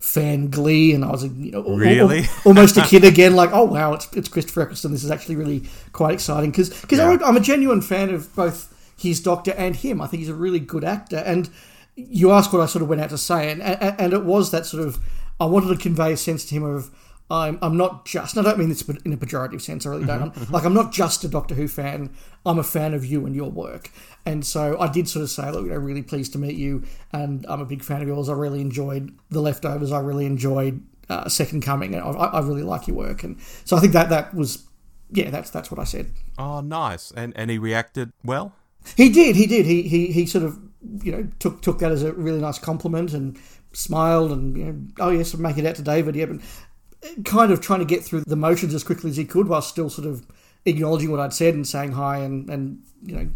fan 0.00 0.48
glee, 0.48 0.92
and 0.94 1.04
I 1.04 1.10
was 1.10 1.24
you 1.24 1.50
know 1.52 1.60
al- 1.64 1.70
al- 1.72 1.76
Really? 1.78 2.24
almost 2.44 2.76
a 2.76 2.82
kid 2.82 3.04
again. 3.12 3.34
Like, 3.36 3.50
oh 3.52 3.64
wow, 3.64 3.94
it's 3.94 4.12
it's 4.14 4.28
Christopher 4.28 4.62
Eccleston. 4.62 4.92
This 4.92 5.04
is 5.04 5.10
actually 5.10 5.36
really 5.36 5.64
quite 5.92 6.14
exciting 6.14 6.50
because 6.50 6.70
because 6.80 6.98
Yeah. 6.98 7.18
I'm 7.24 7.36
a 7.36 7.40
genuine 7.40 7.82
fan 7.82 8.10
of 8.10 8.34
both 8.34 8.74
his 8.96 9.20
Doctor 9.20 9.52
and 9.56 9.76
him. 9.76 10.00
I 10.00 10.06
think 10.06 10.20
he's 10.20 10.28
a 10.28 10.34
really 10.34 10.60
good 10.60 10.84
actor. 10.84 11.18
And 11.18 11.48
you 11.94 12.30
asked 12.32 12.52
what 12.52 12.62
I 12.62 12.66
sort 12.66 12.82
of 12.82 12.88
went 12.88 13.00
out 13.00 13.10
to 13.10 13.18
say, 13.18 13.50
and 13.50 13.62
and, 13.62 14.00
and 14.00 14.12
it 14.12 14.24
was 14.24 14.50
that 14.50 14.66
sort 14.66 14.84
of 14.86 14.98
I 15.40 15.44
wanted 15.46 15.68
to 15.68 15.76
convey 15.76 16.12
a 16.12 16.16
sense 16.16 16.44
to 16.46 16.54
him 16.54 16.64
of. 16.64 16.90
I'm, 17.30 17.58
I'm 17.60 17.76
not 17.76 18.06
just, 18.06 18.36
and 18.36 18.46
I 18.46 18.50
don't 18.50 18.58
mean 18.58 18.70
this 18.70 18.82
in 18.88 19.12
a 19.12 19.16
pejorative 19.16 19.60
sense, 19.60 19.84
I 19.84 19.90
really 19.90 20.06
don't. 20.06 20.34
I'm, 20.34 20.50
like, 20.50 20.64
I'm 20.64 20.72
not 20.72 20.92
just 20.92 21.24
a 21.24 21.28
Doctor 21.28 21.54
Who 21.54 21.68
fan, 21.68 22.14
I'm 22.46 22.58
a 22.58 22.64
fan 22.64 22.94
of 22.94 23.04
you 23.04 23.26
and 23.26 23.36
your 23.36 23.50
work. 23.50 23.90
And 24.24 24.46
so 24.46 24.78
I 24.80 24.88
did 24.88 25.08
sort 25.08 25.24
of 25.24 25.30
say, 25.30 25.50
look, 25.50 25.64
you 25.64 25.70
know, 25.70 25.76
really 25.76 26.02
pleased 26.02 26.32
to 26.32 26.38
meet 26.38 26.56
you, 26.56 26.84
and 27.12 27.44
I'm 27.48 27.60
a 27.60 27.66
big 27.66 27.84
fan 27.84 28.00
of 28.00 28.08
yours. 28.08 28.30
I 28.30 28.32
really 28.32 28.62
enjoyed 28.62 29.14
The 29.30 29.42
Leftovers, 29.42 29.92
I 29.92 30.00
really 30.00 30.24
enjoyed 30.24 30.82
uh, 31.10 31.28
Second 31.28 31.62
Coming, 31.62 31.94
and 31.94 32.02
I, 32.02 32.08
I 32.08 32.40
really 32.40 32.62
like 32.62 32.88
your 32.88 32.96
work. 32.96 33.22
And 33.24 33.38
so 33.64 33.76
I 33.76 33.80
think 33.80 33.92
that 33.92 34.08
that 34.08 34.34
was, 34.34 34.64
yeah, 35.10 35.30
that's 35.30 35.50
that's 35.50 35.70
what 35.70 35.80
I 35.80 35.84
said. 35.84 36.12
Oh, 36.38 36.60
nice. 36.60 37.10
And 37.10 37.34
and 37.36 37.50
he 37.50 37.58
reacted 37.58 38.12
well. 38.24 38.54
He 38.96 39.10
did, 39.10 39.36
he 39.36 39.46
did. 39.46 39.66
He 39.66 39.82
he, 39.82 40.06
he 40.06 40.26
sort 40.26 40.44
of, 40.44 40.58
you 41.02 41.12
know, 41.12 41.28
took 41.38 41.60
took 41.62 41.78
that 41.80 41.92
as 41.92 42.02
a 42.02 42.12
really 42.12 42.40
nice 42.40 42.58
compliment 42.58 43.12
and 43.12 43.38
smiled 43.72 44.32
and, 44.32 44.56
you 44.56 44.64
know, 44.64 44.78
oh 45.00 45.10
yes, 45.10 45.34
I'll 45.34 45.40
make 45.40 45.58
it 45.58 45.66
out 45.66 45.76
to 45.76 45.82
David. 45.82 46.16
Yeah, 46.16 46.26
but 46.26 46.40
kind 47.24 47.52
of 47.52 47.60
trying 47.60 47.80
to 47.80 47.84
get 47.84 48.02
through 48.04 48.22
the 48.26 48.36
motions 48.36 48.74
as 48.74 48.82
quickly 48.84 49.10
as 49.10 49.16
he 49.16 49.24
could 49.24 49.48
while 49.48 49.62
still 49.62 49.88
sort 49.90 50.06
of 50.06 50.26
acknowledging 50.64 51.10
what 51.10 51.20
I'd 51.20 51.32
said 51.32 51.54
and 51.54 51.66
saying 51.66 51.92
hi 51.92 52.18
and, 52.18 52.48
and 52.50 52.82
you 53.02 53.14
know, 53.16 53.28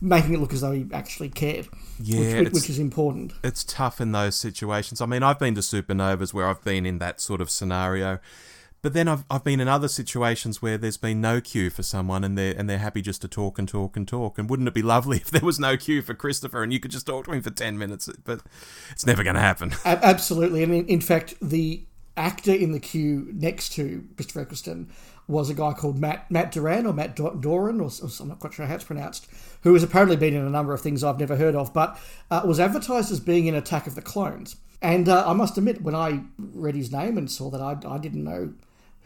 making 0.00 0.34
it 0.34 0.40
look 0.40 0.52
as 0.52 0.60
though 0.60 0.72
he 0.72 0.86
actually 0.92 1.28
cared, 1.28 1.68
Yeah, 2.00 2.40
which, 2.40 2.52
which 2.52 2.70
is 2.70 2.78
important. 2.78 3.32
it's 3.44 3.62
tough 3.64 4.00
in 4.00 4.12
those 4.12 4.34
situations. 4.34 5.00
I 5.00 5.06
mean, 5.06 5.22
I've 5.22 5.38
been 5.38 5.54
to 5.54 5.60
Supanovas 5.60 6.34
where 6.34 6.48
I've 6.48 6.62
been 6.64 6.84
in 6.84 6.98
that 6.98 7.20
sort 7.20 7.40
of 7.40 7.48
scenario, 7.50 8.18
but 8.82 8.92
then 8.92 9.08
I've 9.08 9.24
I've 9.30 9.44
been 9.44 9.60
in 9.60 9.68
other 9.68 9.88
situations 9.88 10.60
where 10.60 10.76
there's 10.76 10.98
been 10.98 11.20
no 11.20 11.40
queue 11.40 11.70
for 11.70 11.82
someone 11.82 12.22
and 12.22 12.36
they're 12.36 12.54
and 12.58 12.68
they're 12.68 12.78
happy 12.78 13.00
just 13.00 13.22
to 13.22 13.28
talk 13.28 13.58
and 13.58 13.66
talk 13.66 13.96
and 13.96 14.06
talk. 14.06 14.36
And 14.38 14.50
wouldn't 14.50 14.68
it 14.68 14.74
be 14.74 14.82
lovely 14.82 15.16
if 15.24 15.30
there 15.30 15.40
was 15.40 15.58
no 15.58 15.76
queue 15.78 16.02
for 16.02 16.12
Christopher 16.12 16.62
and 16.62 16.70
you 16.72 16.80
could 16.80 16.90
just 16.90 17.06
talk 17.06 17.24
to 17.26 17.32
him 17.32 17.40
for 17.40 17.50
ten 17.50 17.78
minutes? 17.78 18.10
But 18.24 18.40
it's 18.90 19.06
never 19.06 19.22
going 19.22 19.36
to 19.36 19.40
happen. 19.40 19.72
Absolutely. 19.86 20.62
I 20.62 20.66
mean, 20.66 20.84
in 20.86 21.00
fact, 21.00 21.34
the 21.40 21.86
actor 22.16 22.52
in 22.52 22.72
the 22.72 22.80
queue 22.80 23.28
next 23.32 23.70
to 23.70 24.06
Christopher 24.16 24.42
Eccleston 24.42 24.90
was 25.26 25.48
a 25.48 25.54
guy 25.54 25.72
called 25.72 25.98
Matt 25.98 26.30
Matt 26.30 26.52
Duran 26.52 26.86
or 26.86 26.92
Matt 26.92 27.16
Doran, 27.16 27.80
or, 27.80 27.86
or 27.86 28.08
I'm 28.20 28.28
not 28.28 28.40
quite 28.40 28.52
sure 28.52 28.66
how 28.66 28.74
it's 28.74 28.84
pronounced, 28.84 29.26
who 29.62 29.72
has 29.72 29.82
apparently 29.82 30.16
been 30.16 30.34
in 30.34 30.44
a 30.44 30.50
number 30.50 30.74
of 30.74 30.80
things 30.80 31.02
I've 31.02 31.18
never 31.18 31.36
heard 31.36 31.54
of, 31.54 31.72
but 31.72 31.98
uh, 32.30 32.42
was 32.44 32.60
advertised 32.60 33.10
as 33.10 33.20
being 33.20 33.46
in 33.46 33.54
Attack 33.54 33.86
of 33.86 33.94
the 33.94 34.02
Clones. 34.02 34.56
And 34.82 35.08
uh, 35.08 35.24
I 35.26 35.32
must 35.32 35.56
admit, 35.56 35.82
when 35.82 35.94
I 35.94 36.20
read 36.38 36.74
his 36.74 36.92
name 36.92 37.16
and 37.16 37.30
saw 37.30 37.48
that, 37.50 37.60
I, 37.60 37.76
I 37.88 37.98
didn't 37.98 38.22
know 38.22 38.52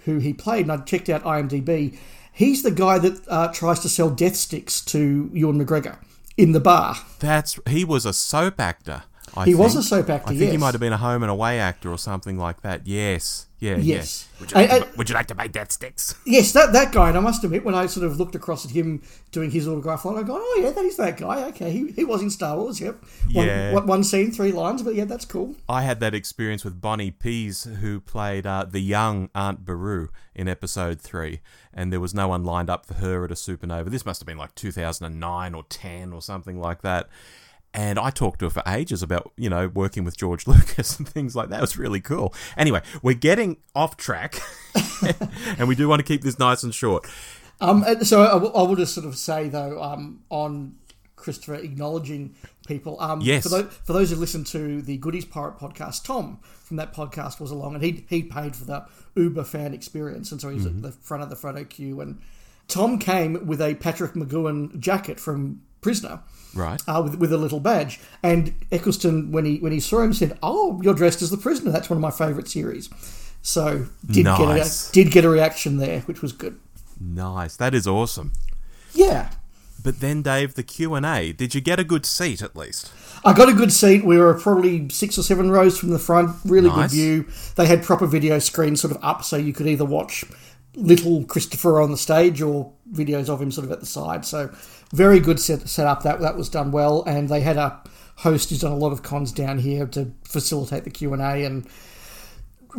who 0.05 0.19
he 0.19 0.33
played, 0.33 0.62
and 0.62 0.73
I 0.73 0.79
checked 0.79 1.09
out 1.09 1.23
IMDb. 1.23 1.97
He's 2.33 2.62
the 2.62 2.71
guy 2.73 2.99
that 2.99 3.21
uh, 3.29 3.53
tries 3.53 3.81
to 3.81 3.88
sell 3.88 4.11
death 4.11 4.37
sticks 4.37 4.81
to 4.87 5.31
Ewan 5.33 5.65
McGregor 5.65 5.99
in 6.37 6.53
the 6.53 6.61
bar. 6.61 6.97
That's 7.19 7.59
he 7.69 7.85
was 7.85 8.05
a 8.07 8.12
soap 8.12 8.61
actor. 8.61 9.05
I 9.37 9.44
He 9.44 9.54
was 9.54 9.73
think. 9.73 9.85
a 9.85 9.87
soap 9.88 10.11
actor, 10.11 10.32
I 10.32 10.37
think 10.37 10.50
he 10.52 10.56
might 10.56 10.73
have 10.73 10.80
been 10.80 10.92
a 10.92 10.97
home 10.99 11.23
and 11.23 11.30
away 11.30 11.58
actor 11.61 11.90
or 11.90 11.99
something 11.99 12.38
like 12.38 12.62
that. 12.62 12.87
Yes, 12.87 13.47
yeah, 13.61 13.76
Yes. 13.76 14.28
yeah. 14.35 14.40
Would 14.40 14.50
you, 14.52 14.54
like 14.56 14.70
I- 14.70 14.78
to, 14.80 14.88
would 14.97 15.08
you 15.08 15.14
like 15.14 15.26
to 15.26 15.35
make 15.35 15.52
death 15.52 15.73
sticks? 15.73 16.14
Yes, 16.26 16.52
that, 16.52 16.73
that 16.73 16.92
guy, 16.92 17.08
and 17.08 17.16
I 17.18 17.20
must 17.20 17.42
admit, 17.44 17.64
when 17.64 17.75
I 17.75 17.87
sort 17.87 18.06
of 18.06 18.18
looked 18.18 18.35
across 18.35 18.64
at 18.64 18.70
him 18.70 19.02
doing 19.32 19.50
his 19.50 19.66
autograph 19.66 20.04
line, 20.04 20.16
I 20.18 20.23
go, 20.23 20.37
oh, 20.40 20.61
yeah, 20.62 20.70
that 20.70 20.85
is 20.85 20.97
that 20.97 21.16
guy. 21.16 21.44
Okay, 21.49 21.70
he, 21.70 21.90
he 21.92 22.04
was 22.04 22.23
in 22.23 22.30
Star 22.30 22.56
Wars, 22.56 22.80
yep. 22.80 23.02
One, 23.32 23.47
Yeah. 23.47 23.73
one, 23.73 23.87
one 23.87 24.04
scene, 24.04 24.30
three 24.30 24.52
lines, 24.52 24.82
but 24.82 24.94
yeah, 24.94 25.04
that's 25.04 25.25
cool. 25.25 25.56
I 25.68 25.82
had 25.82 26.00
that 26.00 26.14
experience 26.14 26.64
with 26.64 26.80
Bonnie 26.80 27.11
Piesse, 27.11 27.64
who 27.64 28.00
played 28.00 28.47
uh, 28.47 28.64
the 28.68 28.80
young 28.80 29.28
Aunt 29.35 29.64
Beru 29.64 30.08
in 30.35 30.47
episode 30.49 31.00
three, 31.00 31.40
and 31.75 31.92
there 31.92 32.00
was 32.00 32.14
no 32.14 32.28
one 32.28 32.44
lined 32.44 32.70
up 32.70 32.87
for 32.87 32.94
her 32.94 33.25
at 33.25 33.32
a 33.32 33.35
Supanova. 33.35 33.90
This 33.90 34.06
must 34.06 34.20
have 34.20 34.26
been 34.26 34.38
like 34.38 34.54
2009 34.54 35.54
or 35.54 35.64
10 35.68 36.12
or 36.12 36.23
something 36.23 36.61
like 36.61 36.82
that. 36.82 37.08
And 37.78 37.97
I 37.99 38.11
talked 38.11 38.40
to 38.40 38.47
her 38.47 38.50
for 38.50 38.62
ages 38.66 39.04
about, 39.04 39.30
you 39.37 39.49
know, 39.49 39.68
working 39.68 40.02
with 40.04 40.16
George 40.16 40.47
Lucas 40.52 40.99
and 40.99 41.08
things 41.08 41.37
like 41.37 41.49
that. 41.50 41.58
It 41.58 41.61
was 41.61 41.78
really 41.78 42.00
cool. 42.00 42.35
Anyway, 42.56 42.82
we're 43.02 43.14
getting 43.14 43.58
off 43.75 43.97
track, 43.97 44.40
and 45.58 45.68
we 45.68 45.75
do 45.76 45.88
want 45.88 46.00
to 46.00 46.04
keep 46.04 46.23
this 46.23 46.38
nice 46.40 46.62
and 46.64 46.75
short. 46.75 47.06
Um, 47.61 47.85
so 48.02 48.23
I 48.23 48.35
will- 48.62 48.75
just 48.76 48.94
sort 48.94 49.06
of 49.06 49.16
say, 49.16 49.49
though, 49.49 49.80
um, 49.82 50.23
on 50.28 50.75
Christopher 51.14 51.54
acknowledging 51.54 52.35
people. 52.66 53.00
Um, 53.00 53.20
Yes. 53.20 53.42
For 53.44 53.49
those, 53.49 53.73
for 53.85 53.92
those 53.92 54.11
who 54.11 54.16
listen 54.16 54.44
to 54.44 54.82
the 54.82 54.97
Goodies 54.99 55.25
Pirate 55.25 55.58
podcast, 55.58 56.04
Tom 56.04 56.38
from 56.64 56.76
that 56.78 56.92
podcast 56.92 57.38
was 57.40 57.50
along, 57.52 57.75
and 57.75 57.82
he 57.85 58.04
he 58.08 58.23
paid 58.23 58.54
for 58.56 58.64
the 58.64 58.87
Uber 59.14 59.44
fan 59.44 59.73
experience, 59.75 60.32
and 60.32 60.40
so 60.40 60.49
he 60.49 60.56
was 60.56 60.66
Mm-hmm. 60.66 60.78
at 60.78 60.82
the 60.82 60.92
front 60.92 61.23
of 61.23 61.30
the 61.30 61.37
photo 61.37 61.64
queue. 61.64 62.00
And 62.00 62.20
Tom 62.68 62.99
came 62.99 63.47
with 63.47 63.61
a 63.61 63.75
Patrick 63.76 64.12
McGoohan 64.14 64.78
jacket 64.78 65.18
from 65.20 65.62
Prisoner 65.80 66.20
Right. 66.54 66.80
uh, 66.88 67.02
with, 67.04 67.16
with 67.16 67.32
a 67.32 67.37
little 67.38 67.61
badge. 67.61 68.00
And 68.23 68.54
Eccleston, 68.73 69.30
when 69.32 69.44
he 69.44 69.58
when 69.58 69.73
he 69.73 69.80
saw 69.80 70.00
him, 70.00 70.12
said, 70.12 70.38
"Oh, 70.42 70.80
you're 70.82 70.94
dressed 70.94 71.23
as 71.23 71.30
the 71.30 71.37
prisoner. 71.37 71.70
That's 71.70 71.88
one 71.90 71.97
of 71.99 72.00
my 72.02 72.11
favourite 72.11 72.49
series." 72.49 72.88
So 73.42 73.87
did 74.06 74.25
Nice. 74.25 74.88
get 74.90 74.90
a, 74.90 75.04
did 75.04 75.12
get 75.12 75.25
a 75.25 75.28
reaction 75.28 75.76
there, 75.78 76.00
which 76.00 76.20
was 76.23 76.32
good. 76.32 76.58
Nice. 77.00 77.56
That 77.56 77.75
is 77.75 77.87
awesome. 77.87 78.32
Yeah, 78.92 79.30
But 79.85 80.00
then, 80.00 80.23
Dave, 80.23 80.54
the 80.54 80.64
Q 80.64 80.94
and 80.94 81.06
A. 81.06 81.32
Did 81.32 81.54
you 81.54 81.61
get 81.61 81.78
a 81.78 81.85
good 81.85 82.04
seat 82.04 82.42
at 82.42 82.56
least? 82.56 82.90
I 83.25 83.32
got 83.32 83.49
a 83.49 83.52
good 83.52 83.73
seat. 83.73 84.04
We 84.04 84.18
were 84.18 84.35
probably 84.35 84.88
six 84.88 85.16
or 85.18 85.23
seven 85.23 85.50
rows 85.52 85.78
from 85.78 85.90
the 85.90 85.99
front. 86.00 86.35
Really 86.44 86.68
Nice. 86.68 86.90
good 86.90 86.97
view. 86.97 87.26
They 87.54 87.66
had 87.66 87.85
proper 87.85 88.06
video 88.06 88.40
screens 88.40 88.80
sort 88.80 88.92
of 88.97 89.04
up, 89.04 89.23
so 89.25 89.37
you 89.37 89.52
could 89.52 89.68
either 89.68 89.85
watch 89.85 90.25
little 90.78 91.25
Christopher 91.25 91.80
on 91.80 91.90
the 91.90 91.97
stage 91.97 92.40
or 92.42 92.73
videos 92.92 93.28
of 93.28 93.40
him 93.42 93.50
sort 93.50 93.64
of 93.66 93.73
at 93.73 93.80
the 93.80 93.87
side. 93.87 94.25
So 94.25 94.50
very 94.92 95.20
good 95.20 95.38
set, 95.40 95.68
set 95.68 95.87
up. 95.87 96.02
That 96.02 96.20
that 96.20 96.37
was 96.37 96.49
done 96.49 96.70
well, 96.73 97.02
and 97.06 97.28
they 97.28 97.40
had 97.40 97.56
a 97.56 97.80
host 98.16 98.50
who's 98.50 98.61
done 98.61 98.73
a 98.73 98.76
lot 98.76 98.92
of 98.92 99.02
cons 99.02 99.32
down 99.32 99.58
here 99.58 99.87
to 99.87 100.12
facilitate 100.25 100.85
the 100.85 100.90
Q 100.90 101.12
and 101.12 101.23
A 101.23 101.44
and. 101.44 101.66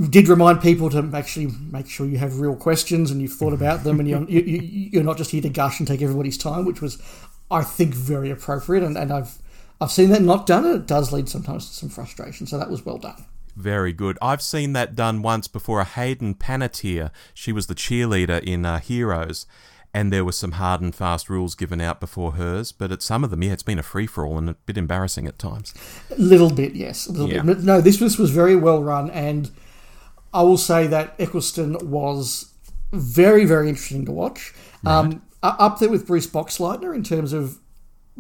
Did 0.10 0.28
remind 0.28 0.62
people 0.62 0.90
to 0.92 1.10
actually 1.16 1.48
make 1.72 1.90
sure 1.90 2.06
you 2.06 2.20
have 2.20 2.40
real 2.40 2.56
questions 2.56 3.10
and 3.10 3.22
you've 3.24 3.34
thought 3.34 3.54
about 3.54 3.84
them 3.84 4.00
and 4.00 4.08
you're, 4.08 4.24
you, 4.30 4.40
you- 4.42 4.90
you're 4.94 5.04
not 5.04 5.18
just 5.18 5.32
here 5.32 5.42
to 5.42 5.50
gush 5.50 5.80
and 5.80 5.88
take 5.88 6.02
everybody's 6.04 6.38
time, 6.38 6.64
which 6.66 6.80
was, 6.80 7.02
I 7.50 7.64
think, 7.64 7.96
very 7.96 8.30
appropriate. 8.30 8.84
And, 8.84 8.96
and 8.96 9.12
I've 9.12 9.40
I've 9.82 9.92
seen 9.92 10.12
that 10.12 10.22
not 10.22 10.46
done, 10.46 10.64
and 10.66 10.76
it 10.76 10.86
does 10.86 11.12
lead 11.12 11.28
sometimes 11.28 11.68
to 11.70 11.74
some 11.74 11.90
frustration. 11.90 12.46
So 12.46 12.60
that 12.60 12.70
was 12.70 12.86
well 12.86 13.00
done. 13.00 13.26
Very 13.60 13.92
good. 13.92 14.18
I've 14.22 14.42
seen 14.42 14.72
that 14.74 14.96
done 14.96 15.22
once 15.22 15.50
before. 15.50 15.82
A 15.82 15.84
Hayden 15.84 16.34
Panettiere. 16.34 17.12
She 17.34 17.52
was 17.52 17.68
the 17.68 17.76
cheerleader 17.76 18.42
in 18.42 18.66
uh, 18.66 18.80
Heroes, 18.80 19.46
and 19.94 20.14
there 20.14 20.24
were 20.24 20.32
some 20.32 20.54
hard 20.54 20.80
and 20.80 20.96
fast 20.96 21.30
rules 21.30 21.56
given 21.56 21.82
out 21.82 22.00
before 22.00 22.34
hers. 22.34 22.72
But 22.72 22.94
at 22.94 23.02
some 23.02 23.22
of 23.24 23.32
them, 23.32 23.44
yeah, 23.44 23.52
it's 23.52 23.64
been 23.64 23.78
a 23.78 23.84
free 23.84 24.08
for 24.08 24.26
all 24.26 24.38
and 24.38 24.50
a 24.50 24.54
bit 24.54 24.78
embarrassing 24.78 25.28
at 25.28 25.38
times. 25.38 25.74
A 26.10 26.16
little 26.16 26.50
bit, 26.50 26.74
yes, 26.74 27.06
a 27.06 27.12
little 27.12 27.28
Yeah. 27.30 27.42
bit. 27.42 27.58
But 27.58 27.64
no, 27.66 27.82
this 27.82 28.00
was 28.00 28.18
was 28.18 28.32
very 28.32 28.56
well 28.56 28.82
run, 28.82 29.10
and 29.10 29.52
I 30.34 30.42
will 30.44 30.58
say 30.58 30.88
that 30.88 31.16
Eccleston 31.20 31.76
was 31.82 32.54
very 32.94 33.44
very 33.44 33.68
interesting 33.68 34.06
to 34.06 34.12
watch. 34.14 34.54
Um, 34.86 35.22
up 35.44 35.80
there 35.80 35.90
with 35.90 36.08
Bruce 36.08 36.28
Boxleitner 36.28 36.96
in 36.96 37.04
terms 37.04 37.34
of 37.34 37.58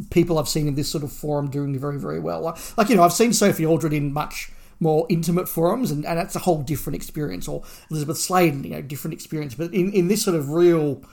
people 0.10 0.38
I've 0.38 0.50
seen 0.50 0.68
in 0.68 0.76
this 0.76 0.90
sort 0.90 1.04
of 1.06 1.12
forum 1.14 1.50
doing 1.50 1.80
very 1.80 1.98
very 1.98 2.20
well. 2.20 2.42
Like, 2.42 2.78
like 2.78 2.90
you 2.90 2.98
know, 2.98 3.04
I've 3.04 3.14
seen 3.14 3.32
Sophie 3.32 3.66
Aldred 3.66 3.94
in 3.94 4.12
much 4.12 4.52
more 4.80 5.06
intimate 5.10 5.50
forums, 5.50 5.92
and, 5.92 6.06
and 6.06 6.18
that's 6.18 6.36
a 6.36 6.40
whole 6.40 6.62
different 6.62 6.96
experience. 6.96 7.48
Or 7.48 7.64
Elizabeth 7.90 8.18
Sladen, 8.18 8.64
you 8.64 8.72
know, 8.72 8.82
different 8.82 9.14
experience. 9.14 9.56
But 9.56 9.74
in, 9.74 9.92
in 9.94 10.08
this 10.08 10.24
sort 10.24 10.36
of 10.36 10.50
real 10.52 11.04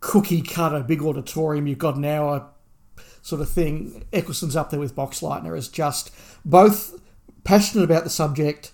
cookie 0.00 0.42
cutter 0.42 0.82
big 0.82 1.02
auditorium, 1.02 1.66
you've 1.66 1.78
got 1.78 1.96
an 1.96 2.04
hour 2.04 2.48
uh, 2.98 3.02
sort 3.22 3.40
of 3.40 3.48
thing. 3.48 4.04
Eccleston's 4.12 4.56
up 4.56 4.70
there 4.70 4.80
with 4.80 4.96
Boxleitner 4.96 5.56
as 5.56 5.68
just 5.68 6.10
both 6.44 7.00
passionate 7.44 7.84
about 7.84 8.04
the 8.04 8.10
subject, 8.10 8.72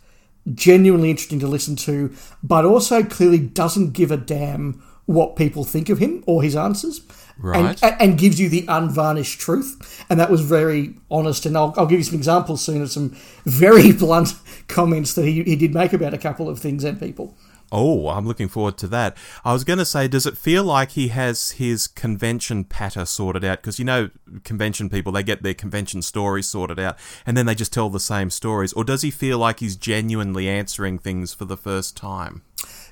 genuinely 0.55 1.11
interesting 1.11 1.41
to 1.41 1.47
listen 1.47 1.77
to, 1.77 2.15
but 2.43 2.65
also 2.65 3.03
clearly 3.03 3.39
doesn't 3.39 3.93
give 3.93 4.11
a 4.11 4.17
damn 4.17 4.83
what 5.09 5.37
people 5.37 5.65
think 5.65 5.89
of 5.89 5.99
him 5.99 6.23
or 6.27 6.43
his 6.43 6.55
answers. 6.55 7.01
Right. 7.39 7.83
And, 7.83 7.97
and 8.01 8.19
gives 8.19 8.39
you 8.39 8.49
the 8.49 8.67
unvarnished 8.69 9.41
truth. 9.41 10.05
And 10.11 10.21
that 10.21 10.31
was 10.31 10.43
very 10.43 10.97
honest. 11.11 11.47
And 11.47 11.57
I'll, 11.57 11.73
I'll 11.79 11.87
give 11.87 11.99
you 11.99 12.05
some 12.05 12.17
examples 12.17 12.63
soon 12.63 12.83
of 12.83 12.91
some 12.91 13.17
very 13.45 13.93
blunt 13.99 14.35
comments 14.67 15.15
that 15.15 15.25
he, 15.25 15.43
he 15.45 15.57
did 15.57 15.73
make 15.73 15.95
about 15.95 16.13
a 16.13 16.19
couple 16.19 16.49
of 16.49 16.59
things 16.59 16.85
and 16.85 17.01
people. 17.01 17.35
Oh, 17.73 18.09
I'm 18.09 18.27
looking 18.27 18.49
forward 18.49 18.77
to 18.79 18.87
that. 18.89 19.17
I 19.45 19.53
was 19.53 19.65
going 19.65 19.79
to 19.79 19.85
say, 19.85 20.09
does 20.09 20.27
it 20.27 20.37
feel 20.37 20.65
like 20.65 20.91
he 20.91 21.09
has 21.09 21.53
his 21.53 21.87
convention 21.87 22.65
patter 22.65 23.05
sorted 23.07 23.45
out? 23.45 23.63
Because 23.63 23.79
you 23.79 23.85
know, 23.85 24.11
convention 24.45 24.91
people, 24.91 25.13
they 25.13 25.23
get 25.23 25.43
their 25.43 25.55
convention 25.55 26.03
stories 26.03 26.49
sorted 26.49 26.79
out 26.79 26.99
and 27.25 27.37
then 27.37 27.47
they 27.47 27.55
just 27.55 27.73
tell 27.73 27.89
the 27.89 28.01
same 28.01 28.31
stories. 28.31 28.73
Or 28.75 28.85
does 28.85 29.03
he 29.03 29.11
feel 29.11 29.39
like 29.39 29.61
he's 29.61 29.77
genuinely 29.77 30.49
answering 30.49 30.99
things 30.99 31.33
for 31.33 31.47
the 31.47 31.57
first 31.57 31.97
time? 31.97 32.43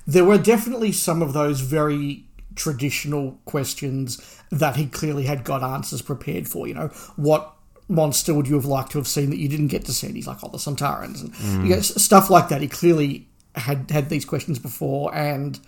There 0.07 0.25
were 0.25 0.37
definitely 0.39 0.93
some 0.93 1.21
of 1.21 1.33
those 1.33 1.59
very 1.59 2.23
traditional 2.55 3.39
questions 3.45 4.41
that 4.49 4.75
he 4.75 4.87
clearly 4.87 5.25
had 5.25 5.43
got 5.43 5.61
answers 5.61 6.01
prepared 6.01 6.47
for. 6.47 6.67
You 6.67 6.73
know, 6.73 6.87
what 7.15 7.53
monster 7.87 8.33
would 8.33 8.47
you 8.47 8.55
have 8.55 8.65
liked 8.65 8.91
to 8.93 8.97
have 8.97 9.07
seen 9.07 9.29
that 9.29 9.37
you 9.37 9.47
didn't 9.47 9.67
get 9.67 9.85
to 9.85 9.93
see? 9.93 10.07
And 10.07 10.15
he's 10.15 10.27
like, 10.27 10.43
oh, 10.43 10.49
the 10.49 10.57
Sontarans 10.57 11.21
and 11.21 11.67
you 11.67 11.75
know, 11.75 11.81
stuff 11.81 12.29
like 12.29 12.49
that. 12.49 12.61
He 12.61 12.67
clearly 12.67 13.27
had 13.55 13.91
had 13.91 14.09
these 14.09 14.25
questions 14.25 14.59
before 14.59 15.13
and 15.13 15.59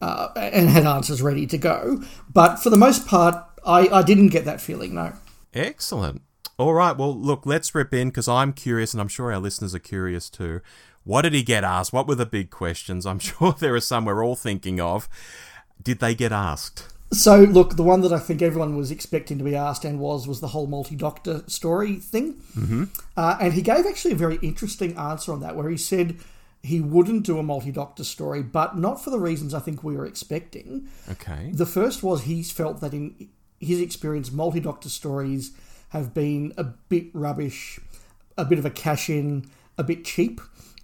uh, 0.00 0.28
and 0.36 0.68
had 0.68 0.86
answers 0.86 1.22
ready 1.22 1.46
to 1.46 1.58
go. 1.58 2.02
But 2.32 2.56
for 2.56 2.70
the 2.70 2.76
most 2.76 3.06
part, 3.06 3.34
I, 3.64 3.88
I 3.88 4.02
didn't 4.02 4.28
get 4.28 4.44
that 4.44 4.60
feeling. 4.60 4.94
No. 4.94 5.12
Excellent. 5.54 6.22
All 6.58 6.74
right. 6.74 6.96
Well, 6.96 7.14
look, 7.14 7.44
let's 7.44 7.74
rip 7.74 7.92
in 7.92 8.08
because 8.08 8.28
I'm 8.28 8.52
curious, 8.52 8.94
and 8.94 9.00
I'm 9.00 9.08
sure 9.08 9.32
our 9.32 9.38
listeners 9.38 9.74
are 9.74 9.80
curious 9.80 10.30
too. 10.30 10.60
What 11.06 11.22
did 11.22 11.34
he 11.34 11.44
get 11.44 11.62
asked? 11.62 11.92
What 11.92 12.08
were 12.08 12.16
the 12.16 12.26
big 12.26 12.50
questions? 12.50 13.06
I'm 13.06 13.18
sure 13.20 13.54
there 13.58 13.74
are 13.74 13.80
some 13.80 14.04
we're 14.04 14.24
all 14.24 14.36
thinking 14.36 14.80
of. 14.80 15.08
Did 15.82 16.00
they 16.00 16.14
get 16.14 16.32
asked? 16.32 16.92
So, 17.12 17.38
look, 17.38 17.76
the 17.76 17.84
one 17.84 18.00
that 18.00 18.12
I 18.12 18.18
think 18.18 18.42
everyone 18.42 18.76
was 18.76 18.90
expecting 18.90 19.38
to 19.38 19.44
be 19.44 19.54
asked 19.54 19.84
and 19.84 20.00
was 20.00 20.26
was 20.26 20.40
the 20.40 20.48
whole 20.48 20.66
multi-doctor 20.66 21.44
story 21.46 21.96
thing. 21.96 22.34
Mm-hmm. 22.58 22.84
Uh, 23.16 23.38
and 23.40 23.54
he 23.54 23.62
gave 23.62 23.86
actually 23.86 24.12
a 24.12 24.16
very 24.16 24.36
interesting 24.42 24.96
answer 24.96 25.32
on 25.32 25.40
that, 25.40 25.54
where 25.54 25.70
he 25.70 25.76
said 25.76 26.16
he 26.64 26.80
wouldn't 26.80 27.24
do 27.24 27.38
a 27.38 27.44
multi-doctor 27.44 28.02
story, 28.02 28.42
but 28.42 28.76
not 28.76 29.02
for 29.02 29.10
the 29.10 29.20
reasons 29.20 29.54
I 29.54 29.60
think 29.60 29.84
we 29.84 29.96
were 29.96 30.04
expecting. 30.04 30.88
Okay. 31.08 31.52
The 31.52 31.66
first 31.66 32.02
was 32.02 32.22
he's 32.22 32.50
felt 32.50 32.80
that 32.80 32.92
in 32.92 33.28
his 33.60 33.80
experience, 33.80 34.32
multi-doctor 34.32 34.88
stories 34.88 35.52
have 35.90 36.12
been 36.12 36.52
a 36.56 36.64
bit 36.64 37.06
rubbish, 37.14 37.78
a 38.36 38.44
bit 38.44 38.58
of 38.58 38.64
a 38.64 38.70
cash-in, 38.70 39.48
a 39.78 39.84
bit 39.84 40.04
cheap. 40.04 40.40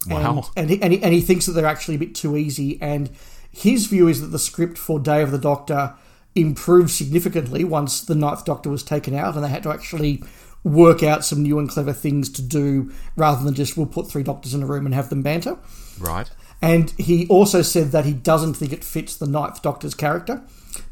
Wow. 0.07 0.51
And, 0.57 0.71
and, 0.71 0.71
he, 0.71 0.83
and, 0.83 0.93
he, 0.93 1.03
and 1.03 1.15
he 1.15 1.21
thinks 1.21 1.47
that 1.47 1.53
they're 1.53 1.67
actually 1.67 1.97
a 1.97 1.99
bit 1.99 2.15
too 2.15 2.37
easy. 2.37 2.81
And 2.81 3.11
his 3.51 3.87
view 3.87 4.09
is 4.09 4.21
that 4.21 4.29
the 4.29 4.39
script 4.39 4.79
for 4.79 4.99
Day 4.99 5.23
of 5.23 5.31
the 5.31 5.39
Doctor 5.39 5.95
improved 6.35 6.91
significantly 6.91 7.65
once 7.65 8.01
the 8.01 8.15
Ninth 8.15 8.45
Doctor 8.45 8.71
was 8.71 8.83
taken 8.83 9.15
out, 9.15 9.35
and 9.35 9.45
they 9.45 9.49
had 9.49 9.63
to 9.65 9.71
actually 9.71 10.23
work 10.65 11.03
out 11.03 11.25
some 11.25 11.43
new 11.43 11.59
and 11.59 11.69
clever 11.69 11.93
things 11.93 12.29
to 12.31 12.43
do 12.43 12.93
rather 13.17 13.45
than 13.45 13.55
just 13.55 13.77
we'll 13.77 13.87
put 13.87 14.09
three 14.09 14.23
doctors 14.23 14.55
in 14.55 14.63
a 14.63 14.67
room 14.67 14.87
and 14.87 14.95
have 14.95 15.11
them 15.11 15.23
banter. 15.23 15.59
Right. 15.99 16.31
And 16.61 16.91
he 16.93 17.27
also 17.27 17.63
said 17.63 17.91
that 17.91 18.05
he 18.05 18.13
doesn't 18.13 18.55
think 18.55 18.73
it 18.73 18.85
fits 18.85 19.17
the 19.17 19.27
Ninth 19.27 19.63
Doctor's 19.63 19.95
character 19.95 20.43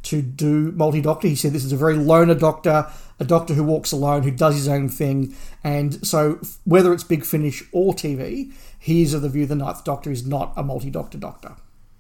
to 0.02 0.20
do 0.20 0.72
multi 0.72 1.00
Doctor. 1.00 1.28
He 1.28 1.36
said 1.36 1.52
this 1.52 1.64
is 1.64 1.72
a 1.72 1.76
very 1.76 1.94
loner 1.94 2.34
Doctor, 2.34 2.90
a 3.20 3.24
Doctor 3.24 3.54
who 3.54 3.62
walks 3.62 3.92
alone, 3.92 4.24
who 4.24 4.32
does 4.32 4.56
his 4.56 4.66
own 4.66 4.88
thing. 4.88 5.34
And 5.62 6.04
so, 6.04 6.40
whether 6.64 6.92
it's 6.92 7.04
Big 7.04 7.24
Finish 7.24 7.62
or 7.70 7.94
TV, 7.94 8.52
he's 8.80 9.14
of 9.14 9.22
the 9.22 9.28
view 9.28 9.46
the 9.46 9.54
Ninth 9.54 9.84
Doctor 9.84 10.10
is 10.10 10.26
not 10.26 10.52
a 10.56 10.64
multi 10.64 10.90
Doctor 10.90 11.18
Doctor. 11.18 11.54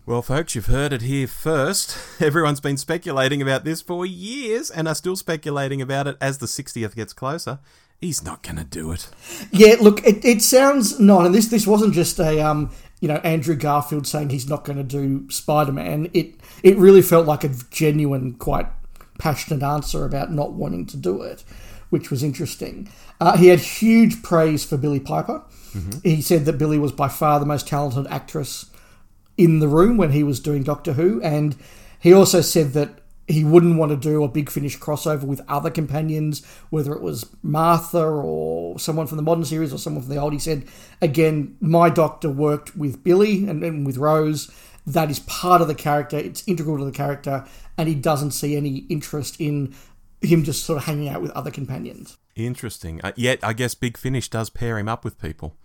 Well, 0.06 0.22
folks, 0.22 0.56
you've 0.56 0.66
heard 0.66 0.92
it 0.92 1.02
here 1.02 1.28
first. 1.28 1.96
Everyone's 2.20 2.58
been 2.58 2.78
speculating 2.78 3.40
about 3.40 3.64
this 3.64 3.80
for 3.80 4.04
years 4.04 4.70
and 4.70 4.88
are 4.88 4.94
still 4.94 5.14
speculating 5.14 5.80
about 5.80 6.08
it 6.08 6.16
as 6.20 6.38
the 6.38 6.46
60th 6.46 6.96
gets 6.96 7.12
closer. 7.12 7.60
He's 8.00 8.24
not 8.24 8.42
going 8.42 8.56
to 8.56 8.64
do 8.64 8.90
it. 8.92 9.08
Yeah, 9.52 9.76
look, 9.80 10.04
it, 10.04 10.24
it 10.24 10.42
sounds 10.42 10.98
not, 10.98 11.26
and 11.26 11.34
this 11.34 11.48
this 11.48 11.66
wasn't 11.66 11.92
just 11.92 12.18
a 12.18 12.40
um, 12.40 12.70
you 13.00 13.08
know 13.08 13.16
Andrew 13.16 13.54
Garfield 13.54 14.06
saying 14.06 14.30
he's 14.30 14.48
not 14.48 14.64
going 14.64 14.78
to 14.78 14.82
do 14.82 15.30
Spider 15.30 15.72
Man. 15.72 16.10
It 16.14 16.36
it 16.62 16.78
really 16.78 17.02
felt 17.02 17.26
like 17.26 17.44
a 17.44 17.50
genuine, 17.70 18.34
quite 18.34 18.66
passionate 19.18 19.62
answer 19.62 20.06
about 20.06 20.32
not 20.32 20.54
wanting 20.54 20.86
to 20.86 20.96
do 20.96 21.20
it, 21.20 21.44
which 21.90 22.10
was 22.10 22.22
interesting. 22.22 22.90
Uh, 23.20 23.36
he 23.36 23.48
had 23.48 23.60
huge 23.60 24.22
praise 24.22 24.64
for 24.64 24.78
Billie 24.78 24.98
Piper. 24.98 25.42
Mm-hmm. 25.72 26.00
He 26.02 26.22
said 26.22 26.44
that 26.44 26.58
Billie 26.58 26.78
was 26.78 26.92
by 26.92 27.08
far 27.08 27.40
the 27.40 27.46
most 27.46 27.68
talented 27.68 28.06
actress 28.10 28.66
in 29.36 29.58
the 29.60 29.68
room 29.68 29.96
when 29.96 30.12
he 30.12 30.22
was 30.22 30.40
doing 30.40 30.62
Doctor 30.62 30.94
Who, 30.94 31.20
and 31.22 31.56
he 32.00 32.12
also 32.12 32.40
said 32.40 32.72
that 32.72 33.00
he 33.26 33.44
wouldn't 33.44 33.78
want 33.78 33.90
to 33.90 33.96
do 33.96 34.24
a 34.24 34.28
big 34.28 34.50
finish 34.50 34.76
crossover 34.78 35.22
with 35.22 35.40
other 35.48 35.70
companions, 35.70 36.44
whether 36.70 36.92
it 36.92 37.00
was 37.00 37.30
Martha 37.42 38.04
or 38.04 38.78
someone 38.78 39.06
from 39.06 39.16
the 39.16 39.22
modern 39.22 39.44
series 39.44 39.72
or 39.72 39.78
someone 39.78 40.02
from 40.02 40.12
the 40.12 40.20
old. 40.20 40.32
He 40.32 40.38
said, 40.38 40.66
again, 41.00 41.56
my 41.60 41.90
doctor 41.90 42.28
worked 42.28 42.76
with 42.76 43.04
Billie 43.04 43.48
and, 43.48 43.62
and 43.62 43.86
with 43.86 43.98
Rose. 43.98 44.50
That 44.86 45.10
is 45.10 45.20
part 45.20 45.62
of 45.62 45.68
the 45.68 45.74
character, 45.74 46.16
it's 46.16 46.42
integral 46.48 46.78
to 46.78 46.84
the 46.84 46.90
character, 46.90 47.46
and 47.78 47.88
he 47.88 47.94
doesn't 47.94 48.32
see 48.32 48.56
any 48.56 48.78
interest 48.88 49.40
in 49.40 49.76
him 50.22 50.44
just 50.44 50.64
sort 50.64 50.78
of 50.78 50.84
hanging 50.84 51.08
out 51.08 51.22
with 51.22 51.30
other 51.32 51.50
companions. 51.50 52.16
Interesting. 52.36 53.00
Uh, 53.02 53.12
yet, 53.16 53.38
I 53.42 53.52
guess 53.52 53.74
Big 53.74 53.96
Finish 53.96 54.28
does 54.28 54.50
pair 54.50 54.78
him 54.78 54.88
up 54.88 55.04
with 55.04 55.20
people. 55.20 55.56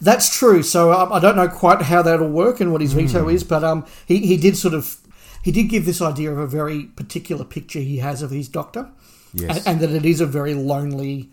That's 0.00 0.36
true. 0.36 0.62
So 0.62 0.92
um, 0.92 1.12
I 1.12 1.20
don't 1.20 1.36
know 1.36 1.48
quite 1.48 1.82
how 1.82 2.02
that'll 2.02 2.28
work 2.28 2.60
and 2.60 2.72
what 2.72 2.80
his 2.80 2.92
veto 2.92 3.28
is, 3.28 3.44
but 3.44 3.62
um, 3.62 3.86
he 4.06 4.18
he 4.26 4.36
did 4.36 4.56
sort 4.56 4.74
of 4.74 4.96
he 5.44 5.52
did 5.52 5.64
give 5.68 5.84
this 5.84 6.00
idea 6.02 6.32
of 6.32 6.38
a 6.38 6.46
very 6.46 6.84
particular 6.84 7.44
picture 7.44 7.78
he 7.78 7.98
has 7.98 8.22
of 8.22 8.30
his 8.30 8.48
doctor, 8.48 8.90
Yes. 9.32 9.58
and, 9.64 9.66
and 9.66 9.80
that 9.80 9.96
it 9.96 10.04
is 10.04 10.20
a 10.20 10.26
very 10.26 10.54
lonely, 10.54 11.30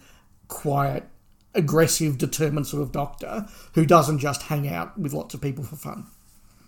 quiet, 0.48 1.06
aggressive, 1.56 2.18
determined 2.20 2.68
sort 2.68 2.84
of 2.84 2.92
doctor 2.92 3.48
who 3.74 3.86
doesn't 3.86 4.20
just 4.20 4.44
hang 4.44 4.68
out 4.68 4.98
with 5.00 5.14
lots 5.14 5.34
of 5.34 5.42
people 5.42 5.64
for 5.64 5.76
fun. 5.76 6.06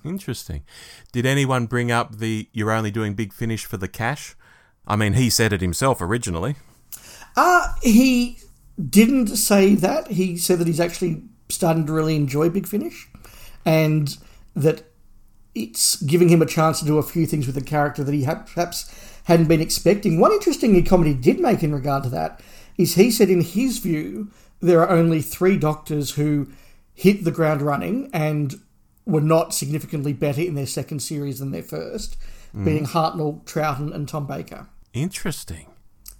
Interesting. 0.03 0.63
Did 1.11 1.27
anyone 1.27 1.67
bring 1.67 1.91
up 1.91 2.17
the 2.17 2.47
you're 2.51 2.71
only 2.71 2.89
doing 2.91 3.13
Big 3.13 3.31
Finish 3.33 3.65
for 3.65 3.77
the 3.77 3.87
cash? 3.87 4.35
I 4.87 4.95
mean, 4.95 5.13
he 5.13 5.29
said 5.29 5.53
it 5.53 5.61
himself 5.61 6.01
originally. 6.01 6.55
Uh, 7.35 7.73
he 7.81 8.39
didn't 8.89 9.27
say 9.27 9.75
that. 9.75 10.09
He 10.09 10.37
said 10.37 10.59
that 10.59 10.67
he's 10.67 10.79
actually 10.79 11.23
starting 11.49 11.85
to 11.85 11.93
really 11.93 12.15
enjoy 12.15 12.49
Big 12.49 12.67
Finish 12.67 13.07
and 13.65 14.17
that 14.55 14.83
it's 15.53 16.01
giving 16.01 16.29
him 16.29 16.41
a 16.41 16.45
chance 16.45 16.79
to 16.79 16.85
do 16.85 16.97
a 16.97 17.03
few 17.03 17.25
things 17.25 17.45
with 17.45 17.55
the 17.55 17.61
character 17.61 18.03
that 18.03 18.13
he 18.13 18.23
ha- 18.23 18.43
perhaps 18.45 18.89
hadn't 19.25 19.47
been 19.47 19.61
expecting. 19.61 20.19
One 20.19 20.31
interesting 20.31 20.83
comment 20.85 21.07
he 21.07 21.21
did 21.21 21.39
make 21.39 21.63
in 21.63 21.73
regard 21.73 22.03
to 22.03 22.09
that 22.09 22.41
is 22.77 22.95
he 22.95 23.11
said, 23.11 23.29
in 23.29 23.41
his 23.41 23.79
view, 23.79 24.31
there 24.61 24.81
are 24.81 24.89
only 24.89 25.21
three 25.21 25.57
doctors 25.57 26.11
who 26.11 26.47
hit 26.93 27.23
the 27.23 27.31
ground 27.31 27.61
running 27.61 28.09
and 28.13 28.55
were 29.05 29.21
not 29.21 29.53
significantly 29.53 30.13
better 30.13 30.41
in 30.41 30.55
their 30.55 30.65
second 30.65 30.99
series 30.99 31.39
than 31.39 31.51
their 31.51 31.63
first, 31.63 32.15
Mm. 32.55 32.65
being 32.65 32.85
Hartnell, 32.85 33.43
Troughton, 33.45 33.93
and 33.93 34.07
Tom 34.07 34.27
Baker. 34.27 34.67
Interesting. 34.93 35.67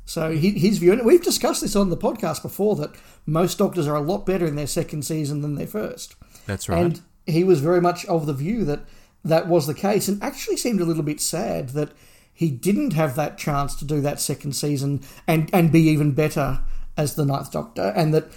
So 0.06 0.32
he, 0.32 0.52
his 0.52 0.78
view, 0.78 0.92
and 0.92 1.06
we've 1.06 1.24
discussed 1.24 1.62
this 1.62 1.76
on 1.76 1.90
the 1.90 1.98
podcast 1.98 2.42
before, 2.42 2.76
that 2.78 2.92
most 3.26 3.58
doctors 3.58 3.88
are 3.88 3.96
a 3.96 4.02
lot 4.02 4.26
better 4.26 4.46
in 4.46 4.56
their 4.56 4.68
second 4.68 5.04
season 5.04 5.42
than 5.42 5.56
their 5.56 5.68
first. 5.68 6.16
That's 6.46 6.68
right. 6.68 6.80
And 6.80 7.02
he 7.26 7.44
was 7.44 7.60
very 7.60 7.82
much 7.82 8.06
of 8.06 8.26
the 8.26 8.34
view 8.34 8.66
that 8.66 8.82
that 9.24 9.48
was 9.48 9.68
the 9.68 9.74
case, 9.74 10.08
and 10.08 10.22
actually 10.24 10.58
seemed 10.58 10.82
a 10.82 10.86
little 10.86 11.04
bit 11.04 11.22
sad 11.22 11.70
that 11.70 11.92
he 12.34 12.50
didn't 12.50 12.94
have 12.94 13.16
that 13.16 13.38
chance 13.38 13.76
to 13.76 13.86
do 13.86 14.02
that 14.02 14.20
second 14.20 14.54
season 14.54 15.02
and 15.28 15.50
and 15.54 15.72
be 15.72 15.82
even 15.82 16.14
better 16.14 16.62
as 16.98 17.16
the 17.16 17.26
Ninth 17.26 17.52
Doctor, 17.52 17.94
and 17.96 18.14
that 18.14 18.32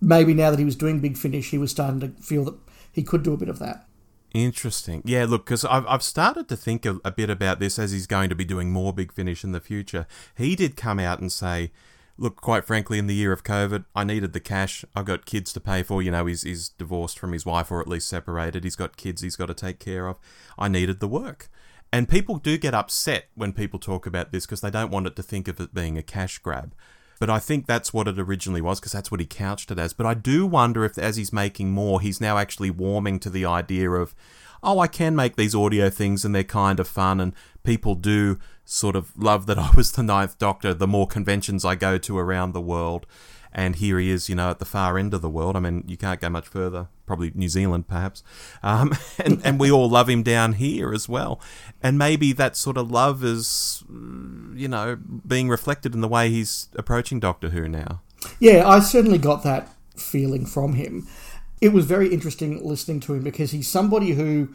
maybe 0.00 0.34
now 0.34 0.50
that 0.50 0.58
he 0.58 0.64
was 0.64 0.76
doing 0.76 1.00
Big 1.00 1.16
Finish, 1.16 1.50
he 1.50 1.58
was 1.58 1.70
starting 1.70 2.00
to 2.00 2.08
feel 2.22 2.44
that 2.44 2.54
he 2.92 3.02
could 3.02 3.22
do 3.22 3.32
a 3.32 3.38
bit 3.38 3.48
of 3.48 3.58
that. 3.58 3.86
Interesting. 4.32 5.02
Yeah, 5.04 5.24
look, 5.24 5.46
because 5.46 5.64
I've, 5.64 5.86
I've 5.86 6.02
started 6.02 6.48
to 6.48 6.56
think 6.56 6.84
a, 6.84 6.98
a 7.04 7.10
bit 7.10 7.30
about 7.30 7.58
this 7.58 7.78
as 7.78 7.92
he's 7.92 8.06
going 8.06 8.28
to 8.28 8.34
be 8.34 8.44
doing 8.44 8.70
more 8.70 8.92
Big 8.92 9.12
Finish 9.12 9.44
in 9.44 9.52
the 9.52 9.60
future. 9.60 10.06
He 10.36 10.54
did 10.54 10.76
come 10.76 10.98
out 10.98 11.20
and 11.20 11.32
say, 11.32 11.70
look, 12.18 12.36
quite 12.40 12.64
frankly, 12.64 12.98
in 12.98 13.06
the 13.06 13.14
year 13.14 13.32
of 13.32 13.44
COVID, 13.44 13.84
I 13.94 14.04
needed 14.04 14.32
the 14.32 14.40
cash. 14.40 14.84
I've 14.94 15.04
got 15.04 15.26
kids 15.26 15.52
to 15.54 15.60
pay 15.60 15.82
for. 15.82 16.02
You 16.02 16.10
know, 16.10 16.26
he's, 16.26 16.42
he's 16.42 16.68
divorced 16.68 17.18
from 17.18 17.32
his 17.32 17.46
wife 17.46 17.70
or 17.70 17.80
at 17.80 17.88
least 17.88 18.08
separated. 18.08 18.64
He's 18.64 18.76
got 18.76 18.96
kids 18.96 19.22
he's 19.22 19.36
got 19.36 19.46
to 19.46 19.54
take 19.54 19.78
care 19.78 20.06
of. 20.06 20.18
I 20.58 20.68
needed 20.68 21.00
the 21.00 21.08
work. 21.08 21.48
And 21.92 22.08
people 22.08 22.38
do 22.38 22.58
get 22.58 22.74
upset 22.74 23.26
when 23.34 23.52
people 23.52 23.78
talk 23.78 24.06
about 24.06 24.32
this 24.32 24.44
because 24.44 24.60
they 24.60 24.70
don't 24.70 24.90
want 24.90 25.06
it 25.06 25.16
to 25.16 25.22
think 25.22 25.48
of 25.48 25.60
it 25.60 25.72
being 25.72 25.96
a 25.96 26.02
cash 26.02 26.38
grab. 26.38 26.74
But 27.18 27.30
I 27.30 27.38
think 27.38 27.66
that's 27.66 27.92
what 27.92 28.08
it 28.08 28.18
originally 28.18 28.60
was 28.60 28.78
because 28.78 28.92
that's 28.92 29.10
what 29.10 29.20
he 29.20 29.26
couched 29.26 29.70
it 29.70 29.78
as. 29.78 29.92
But 29.92 30.06
I 30.06 30.14
do 30.14 30.46
wonder 30.46 30.84
if, 30.84 30.98
as 30.98 31.16
he's 31.16 31.32
making 31.32 31.70
more, 31.70 32.00
he's 32.00 32.20
now 32.20 32.38
actually 32.38 32.70
warming 32.70 33.18
to 33.20 33.30
the 33.30 33.46
idea 33.46 33.90
of, 33.90 34.14
oh, 34.62 34.78
I 34.80 34.86
can 34.86 35.16
make 35.16 35.36
these 35.36 35.54
audio 35.54 35.88
things 35.88 36.24
and 36.24 36.34
they're 36.34 36.44
kind 36.44 36.78
of 36.80 36.88
fun 36.88 37.20
and 37.20 37.32
people 37.62 37.94
do 37.94 38.38
sort 38.64 38.96
of 38.96 39.16
love 39.16 39.46
that 39.46 39.58
I 39.58 39.70
was 39.76 39.92
the 39.92 40.02
Ninth 40.02 40.38
Doctor 40.38 40.74
the 40.74 40.86
more 40.86 41.06
conventions 41.06 41.64
I 41.64 41.74
go 41.74 41.98
to 41.98 42.18
around 42.18 42.52
the 42.52 42.60
world. 42.60 43.06
And 43.56 43.76
here 43.76 43.98
he 43.98 44.10
is, 44.10 44.28
you 44.28 44.34
know, 44.34 44.50
at 44.50 44.58
the 44.58 44.66
far 44.66 44.98
end 44.98 45.14
of 45.14 45.22
the 45.22 45.30
world. 45.30 45.56
I 45.56 45.60
mean, 45.60 45.82
you 45.88 45.96
can't 45.96 46.20
go 46.20 46.28
much 46.28 46.46
further, 46.46 46.88
probably 47.06 47.32
New 47.34 47.48
Zealand, 47.48 47.88
perhaps. 47.88 48.22
Um, 48.62 48.94
and, 49.18 49.40
and 49.42 49.58
we 49.58 49.70
all 49.70 49.88
love 49.88 50.10
him 50.10 50.22
down 50.22 50.52
here 50.52 50.92
as 50.92 51.08
well. 51.08 51.40
And 51.82 51.96
maybe 51.96 52.34
that 52.34 52.54
sort 52.54 52.76
of 52.76 52.90
love 52.90 53.24
is, 53.24 53.82
you 53.88 54.68
know, 54.68 54.98
being 55.26 55.48
reflected 55.48 55.94
in 55.94 56.02
the 56.02 56.08
way 56.08 56.28
he's 56.28 56.68
approaching 56.76 57.18
Doctor 57.18 57.48
Who 57.48 57.66
now. 57.66 58.02
Yeah, 58.38 58.68
I 58.68 58.80
certainly 58.80 59.18
got 59.18 59.42
that 59.44 59.70
feeling 59.96 60.44
from 60.44 60.74
him. 60.74 61.08
It 61.62 61.70
was 61.70 61.86
very 61.86 62.12
interesting 62.12 62.62
listening 62.62 63.00
to 63.00 63.14
him 63.14 63.22
because 63.22 63.52
he's 63.52 63.68
somebody 63.68 64.10
who 64.10 64.54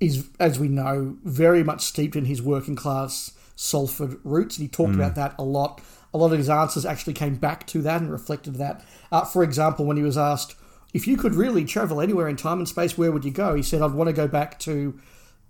is, 0.00 0.26
as 0.40 0.58
we 0.58 0.68
know, 0.68 1.18
very 1.22 1.62
much 1.62 1.82
steeped 1.82 2.16
in 2.16 2.24
his 2.24 2.40
working 2.40 2.76
class 2.76 3.32
Salford 3.56 4.20
roots, 4.24 4.56
and 4.56 4.64
he 4.64 4.68
talked 4.68 4.94
about 4.94 5.16
that 5.16 5.34
a 5.38 5.42
lot. 5.42 5.82
A 6.14 6.18
lot 6.18 6.32
of 6.32 6.38
his 6.38 6.48
answers 6.48 6.86
actually 6.86 7.12
came 7.12 7.36
back 7.36 7.66
to 7.68 7.82
that 7.82 8.00
and 8.00 8.10
reflected 8.10 8.56
that. 8.56 8.84
Uh, 9.12 9.24
for 9.24 9.42
example, 9.42 9.84
when 9.84 9.96
he 9.96 10.02
was 10.02 10.18
asked, 10.18 10.54
if 10.94 11.06
you 11.06 11.16
could 11.16 11.34
really 11.34 11.64
travel 11.64 12.00
anywhere 12.00 12.28
in 12.28 12.36
time 12.36 12.58
and 12.58 12.68
space, 12.68 12.96
where 12.96 13.12
would 13.12 13.24
you 13.24 13.30
go? 13.30 13.54
He 13.54 13.62
said, 13.62 13.82
I'd 13.82 13.92
want 13.92 14.08
to 14.08 14.14
go 14.14 14.26
back 14.26 14.58
to 14.60 14.98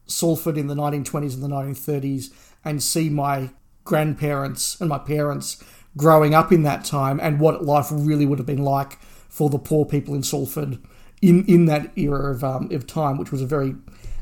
Salford 0.07 0.59
in 0.59 0.67
the 0.67 0.75
1920s 0.75 1.35
and 1.35 1.43
the 1.43 1.49
1930s 1.49 2.33
and 2.65 2.83
see 2.83 3.09
my 3.09 3.51
grandparents 3.85 4.81
and 4.81 4.89
my 4.89 4.99
parents 4.99 5.63
growing 5.97 6.35
up 6.35 6.53
in 6.53 6.63
that 6.63 6.85
time 6.85 7.19
and 7.21 7.41
what 7.41 7.65
life 7.65 7.89
really 7.91 8.27
would 8.27 8.39
have 8.39 8.47
been 8.47 8.65
like 8.65 8.99
for 9.29 9.49
the 9.49 9.59
poor 9.59 9.85
people 9.85 10.15
in 10.15 10.23
Salford 10.23 10.79
in, 11.23 11.45
in 11.47 11.67
that 11.67 11.97
era 11.97 12.33
of, 12.33 12.45
um, 12.45 12.71
of 12.73 12.87
time, 12.87 13.19
which 13.19 13.33
was 13.33 13.43
a 13.43 13.47
very 13.47 13.75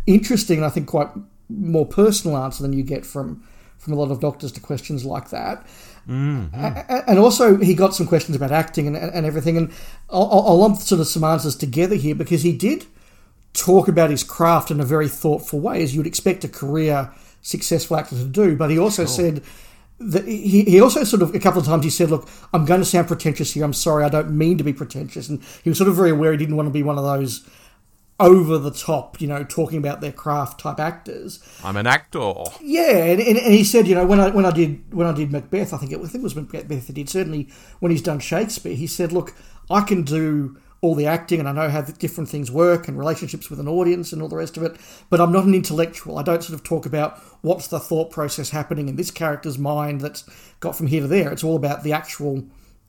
interesting 0.07 0.59
and 0.59 0.67
I 0.67 0.71
think 0.71 0.87
quite 0.87 1.09
more 1.49 1.87
personal 1.87 2.37
answer 2.37 2.63
than 2.63 2.73
you 2.73 2.83
get 2.83 3.05
from, 3.05 3.47
from 3.79 3.93
a 3.93 3.97
lot 3.97 4.11
of 4.11 4.21
doctors 4.21 4.53
to 4.53 4.61
questions 4.61 5.05
like 5.05 5.31
that. 5.31 5.67
Mm-hmm. 6.09 7.09
And 7.09 7.19
also, 7.19 7.57
he 7.57 7.75
got 7.75 7.95
some 7.95 8.07
questions 8.07 8.37
about 8.37 8.53
acting 8.53 8.87
and, 8.87 8.97
and 8.97 9.27
everything. 9.27 9.57
And 9.57 9.73
I'll, 10.09 10.31
I'll 10.31 10.59
lump 10.59 10.79
sort 10.79 11.01
of 11.01 11.09
some 11.09 11.25
answers 11.25 11.57
together 11.57 11.97
here 11.97 12.15
because 12.15 12.43
he 12.43 12.57
did 12.57 12.87
talk 13.53 13.89
about 13.89 14.11
his 14.11 14.23
craft 14.23 14.71
in 14.71 14.81
a 14.81 14.85
very 14.85 15.09
thoughtful 15.09 15.61
way, 15.61 15.83
as 15.83 15.95
you'd 15.95 16.07
expect 16.07 16.45
a 16.45 16.49
career 16.49 17.11
successful 17.43 17.97
actor 17.97 18.17
to 18.17 18.25
do. 18.25 18.57
But 18.57 18.71
he 18.71 18.79
also 18.79 19.05
said 19.05 19.43
that 19.99 20.27
he, 20.27 20.63
he 20.63 20.81
also 20.81 21.05
sort 21.05 21.23
of 21.23 21.35
a 21.35 21.41
couple 21.41 21.61
of 21.61 21.67
times 21.67 21.85
he 21.85 21.91
said, 21.91 22.11
"Look, 22.11 22.29
I'm 22.53 22.67
going 22.67 22.81
to 22.81 22.87
sound 22.87 23.09
pretentious 23.09 23.53
here. 23.53 23.65
I'm 23.65 23.73
sorry, 23.73 24.05
I 24.05 24.09
don't 24.09 24.37
mean 24.37 24.59
to 24.59 24.65
be 24.65 24.73
pretentious." 24.73 25.29
And 25.29 25.43
he 25.65 25.71
was 25.71 25.79
sort 25.79 25.89
of 25.89 25.97
very 25.97 26.11
aware 26.11 26.33
he 26.33 26.39
didn't 26.39 26.57
want 26.57 26.69
to 26.69 26.73
be 26.73 26.83
one 26.83 26.99
of 26.99 27.05
those 27.05 27.49
over 28.19 28.57
the 28.59 28.71
top, 28.71 29.21
you 29.21 29.29
know, 29.29 29.45
talking 29.45 29.79
about 29.79 30.01
their 30.01 30.13
craft 30.13 30.61
type 30.61 30.81
actors. 30.81 31.39
I'm 31.63 31.77
an 31.77 31.87
actor. 31.87 32.33
Yeah, 32.63 33.05
and, 33.05 33.21
and, 33.21 33.37
and 33.37 33.53
he 33.53 33.65
said, 33.65 33.87
you 33.87 33.95
know, 33.95 34.07
when 34.07 34.21
I 34.21 34.31
when 34.31 34.47
I 34.47 34.51
did 34.51 34.93
when 34.95 35.07
I 35.07 35.13
did 35.13 35.31
Macbeth, 35.31 35.75
I 35.75 35.77
think 35.79 35.93
it, 35.93 36.01
I 36.01 36.07
think 36.07 36.17
it 36.17 36.23
was 36.23 36.37
Macbeth. 36.37 36.87
He 36.87 36.93
did 36.93 37.09
certainly 37.09 37.49
when 37.81 37.93
he's 37.93 38.03
done 38.03 38.19
Shakespeare. 38.19 38.75
He 38.75 38.87
said, 38.87 39.13
look, 39.13 39.35
I 39.71 39.83
can 39.83 40.03
do 40.03 40.57
all 40.81 40.95
the 40.95 41.07
acting 41.07 41.41
and 41.41 41.49
I 41.49 41.53
know 41.53 41.69
how 41.69 41.81
the 41.81 41.93
different 41.93 42.29
things 42.29 42.51
work 42.51 42.87
and 42.87 42.99
relationships 42.99 43.51
with 43.51 43.59
an 43.59 43.69
audience 43.69 44.13
and 44.13 44.21
all 44.23 44.29
the 44.29 44.37
rest 44.37 44.57
of 44.57 44.63
it, 44.63 44.77
but 45.11 45.21
I'm 45.21 45.33
not 45.33 45.45
an 45.45 45.55
intellectual. 45.55 46.19
I 46.19 46.23
don't 46.23 46.43
sort 46.43 46.59
of 46.59 46.65
talk 46.65 46.87
about 46.87 47.19
what's 47.41 47.69
the 47.69 47.81
thought 47.81 48.11
process 48.11 48.51
happening 48.51 48.89
in 48.89 48.97
this 48.97 49.11
character's 49.11 49.59
mind 49.59 50.01
that's 50.03 50.29
got 50.61 50.77
from 50.77 50.87
here 50.87 51.01
to 51.01 51.09
there. 51.09 51.33
It's 51.33 51.45
all 51.45 51.57
about 51.57 51.83
the 51.83 51.93
actual 51.93 52.45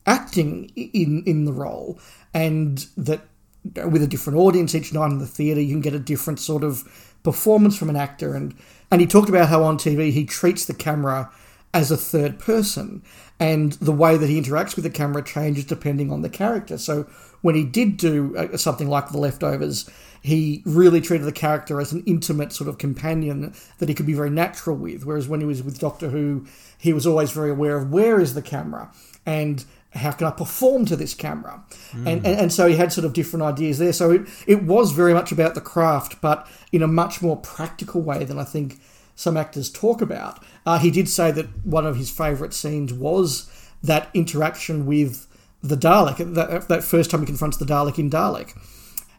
acting 0.06 0.70
in 0.74 1.22
in 1.26 1.44
the 1.44 1.52
role 1.52 1.98
and 2.32 2.86
that 2.96 3.20
with 3.64 4.02
a 4.02 4.06
different 4.06 4.38
audience 4.38 4.74
each 4.74 4.92
night 4.92 5.10
in 5.10 5.18
the 5.18 5.26
theatre, 5.26 5.60
you 5.60 5.74
can 5.74 5.80
get 5.80 5.94
a 5.94 5.98
different 5.98 6.40
sort 6.40 6.64
of 6.64 7.16
performance 7.22 7.76
from 7.76 7.90
an 7.90 7.96
actor. 7.96 8.34
And, 8.34 8.54
and 8.90 9.00
he 9.00 9.06
talked 9.06 9.28
about 9.28 9.48
how 9.48 9.62
on 9.62 9.78
TV 9.78 10.12
he 10.12 10.24
treats 10.24 10.64
the 10.64 10.74
camera 10.74 11.30
as 11.74 11.90
a 11.90 11.96
third 11.96 12.38
person, 12.38 13.02
and 13.38 13.72
the 13.72 13.92
way 13.92 14.16
that 14.16 14.28
he 14.28 14.40
interacts 14.40 14.74
with 14.74 14.84
the 14.84 14.90
camera 14.90 15.22
changes 15.22 15.66
depending 15.66 16.10
on 16.10 16.22
the 16.22 16.30
character. 16.30 16.78
So 16.78 17.02
when 17.42 17.54
he 17.54 17.64
did 17.64 17.98
do 17.98 18.34
uh, 18.36 18.56
something 18.56 18.88
like 18.88 19.10
The 19.10 19.18
Leftovers, 19.18 19.88
he 20.22 20.62
really 20.64 21.00
treated 21.00 21.26
the 21.26 21.32
character 21.32 21.80
as 21.80 21.92
an 21.92 22.02
intimate 22.06 22.52
sort 22.52 22.68
of 22.68 22.78
companion 22.78 23.54
that 23.78 23.88
he 23.88 23.94
could 23.94 24.06
be 24.06 24.14
very 24.14 24.30
natural 24.30 24.76
with. 24.76 25.04
Whereas 25.04 25.28
when 25.28 25.40
he 25.40 25.46
was 25.46 25.62
with 25.62 25.78
Doctor 25.78 26.08
Who, 26.08 26.46
he 26.78 26.92
was 26.92 27.06
always 27.06 27.30
very 27.30 27.50
aware 27.50 27.76
of 27.76 27.90
where 27.90 28.18
is 28.18 28.34
the 28.34 28.42
camera 28.42 28.90
and 29.26 29.64
how 29.98 30.12
can 30.12 30.26
I 30.26 30.30
perform 30.30 30.84
to 30.86 30.96
this 30.96 31.14
camera? 31.14 31.62
And, 32.06 32.26
and, 32.26 32.40
and 32.40 32.52
so 32.52 32.68
he 32.68 32.76
had 32.76 32.92
sort 32.92 33.04
of 33.04 33.12
different 33.12 33.42
ideas 33.42 33.78
there. 33.78 33.92
So 33.92 34.10
it, 34.10 34.22
it 34.46 34.62
was 34.62 34.92
very 34.92 35.14
much 35.14 35.32
about 35.32 35.54
the 35.54 35.60
craft, 35.60 36.20
but 36.20 36.48
in 36.72 36.82
a 36.82 36.86
much 36.86 37.20
more 37.22 37.36
practical 37.36 38.00
way 38.00 38.24
than 38.24 38.38
I 38.38 38.44
think 38.44 38.80
some 39.14 39.36
actors 39.36 39.70
talk 39.70 40.00
about. 40.00 40.42
Uh, 40.64 40.78
he 40.78 40.90
did 40.90 41.08
say 41.08 41.30
that 41.32 41.46
one 41.66 41.86
of 41.86 41.96
his 41.96 42.10
favourite 42.10 42.54
scenes 42.54 42.92
was 42.92 43.50
that 43.82 44.08
interaction 44.14 44.86
with 44.86 45.26
the 45.62 45.76
Dalek, 45.76 46.34
that, 46.34 46.68
that 46.68 46.84
first 46.84 47.10
time 47.10 47.20
he 47.20 47.26
confronts 47.26 47.56
the 47.56 47.64
Dalek 47.64 47.98
in 47.98 48.10
Dalek. 48.10 48.56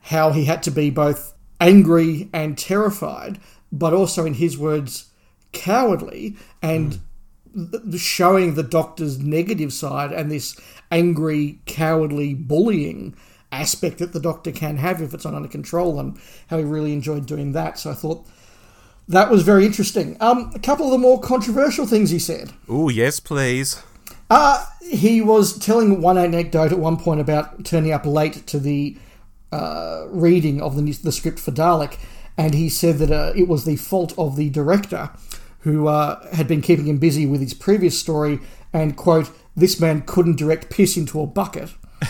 How 0.03 0.31
he 0.31 0.45
had 0.45 0.63
to 0.63 0.71
be 0.71 0.89
both 0.89 1.33
angry 1.59 2.29
and 2.31 2.57
terrified, 2.57 3.39
but 3.71 3.93
also, 3.93 4.25
in 4.25 4.35
his 4.35 4.57
words, 4.57 5.11
cowardly 5.51 6.35
and 6.61 6.91
th- 6.91 7.03
showing 7.97 8.55
the 8.55 8.63
doctor's 8.63 9.19
negative 9.19 9.73
side 9.73 10.12
and 10.12 10.31
this 10.31 10.59
angry, 10.91 11.59
cowardly 11.65 12.33
bullying 12.33 13.15
aspect 13.51 13.97
that 13.99 14.13
the 14.13 14.19
doctor 14.19 14.51
can 14.51 14.77
have 14.77 15.01
if 15.01 15.13
it's 15.13 15.25
not 15.25 15.33
under 15.33 15.47
control, 15.47 15.99
and 15.99 16.19
how 16.47 16.57
he 16.57 16.63
really 16.63 16.93
enjoyed 16.93 17.25
doing 17.25 17.51
that. 17.53 17.79
So 17.79 17.91
I 17.91 17.93
thought 17.93 18.25
that 19.07 19.31
was 19.31 19.41
very 19.43 19.65
interesting. 19.65 20.17
Um, 20.19 20.51
a 20.53 20.59
couple 20.59 20.85
of 20.85 20.91
the 20.91 20.97
more 20.97 21.19
controversial 21.19 21.88
things 21.88 22.12
he 22.12 22.19
said. 22.19 22.53
Oh, 22.67 22.89
yes, 22.89 23.19
please. 23.19 23.81
Uh, 24.29 24.63
he 24.81 25.21
was 25.21 25.57
telling 25.57 26.01
one 26.01 26.17
anecdote 26.17 26.71
at 26.71 26.79
one 26.79 26.97
point 26.97 27.19
about 27.19 27.65
turning 27.65 27.91
up 27.91 28.05
late 28.05 28.45
to 28.47 28.59
the 28.59 28.97
uh, 29.51 30.05
reading 30.09 30.62
of 30.62 30.75
the, 30.75 30.91
the 31.03 31.12
script 31.12 31.39
for 31.39 31.51
Dalek, 31.51 31.97
and 32.38 32.53
he 32.53 32.69
said 32.69 32.99
that 32.99 33.12
uh, 33.12 33.33
it 33.35 33.47
was 33.47 33.65
the 33.65 33.75
fault 33.75 34.13
of 34.17 34.35
the 34.35 34.51
director 34.51 35.09
who 35.60 35.88
uh, 35.88 36.26
had 36.34 36.48
been 36.48 36.62
keeping 36.62 36.88
him 36.88 36.98
busy 36.98 37.26
with 37.26 37.41
his 37.41 37.54
previous 37.54 38.00
story, 38.00 38.39
and 38.72 38.95
quote, 38.95 39.32
this 39.56 39.80
man 39.80 40.02
couldn't 40.04 40.38
direct 40.38 40.69
piss 40.69 40.95
into 40.95 41.22
a 41.22 41.28
bucket. 41.28 41.72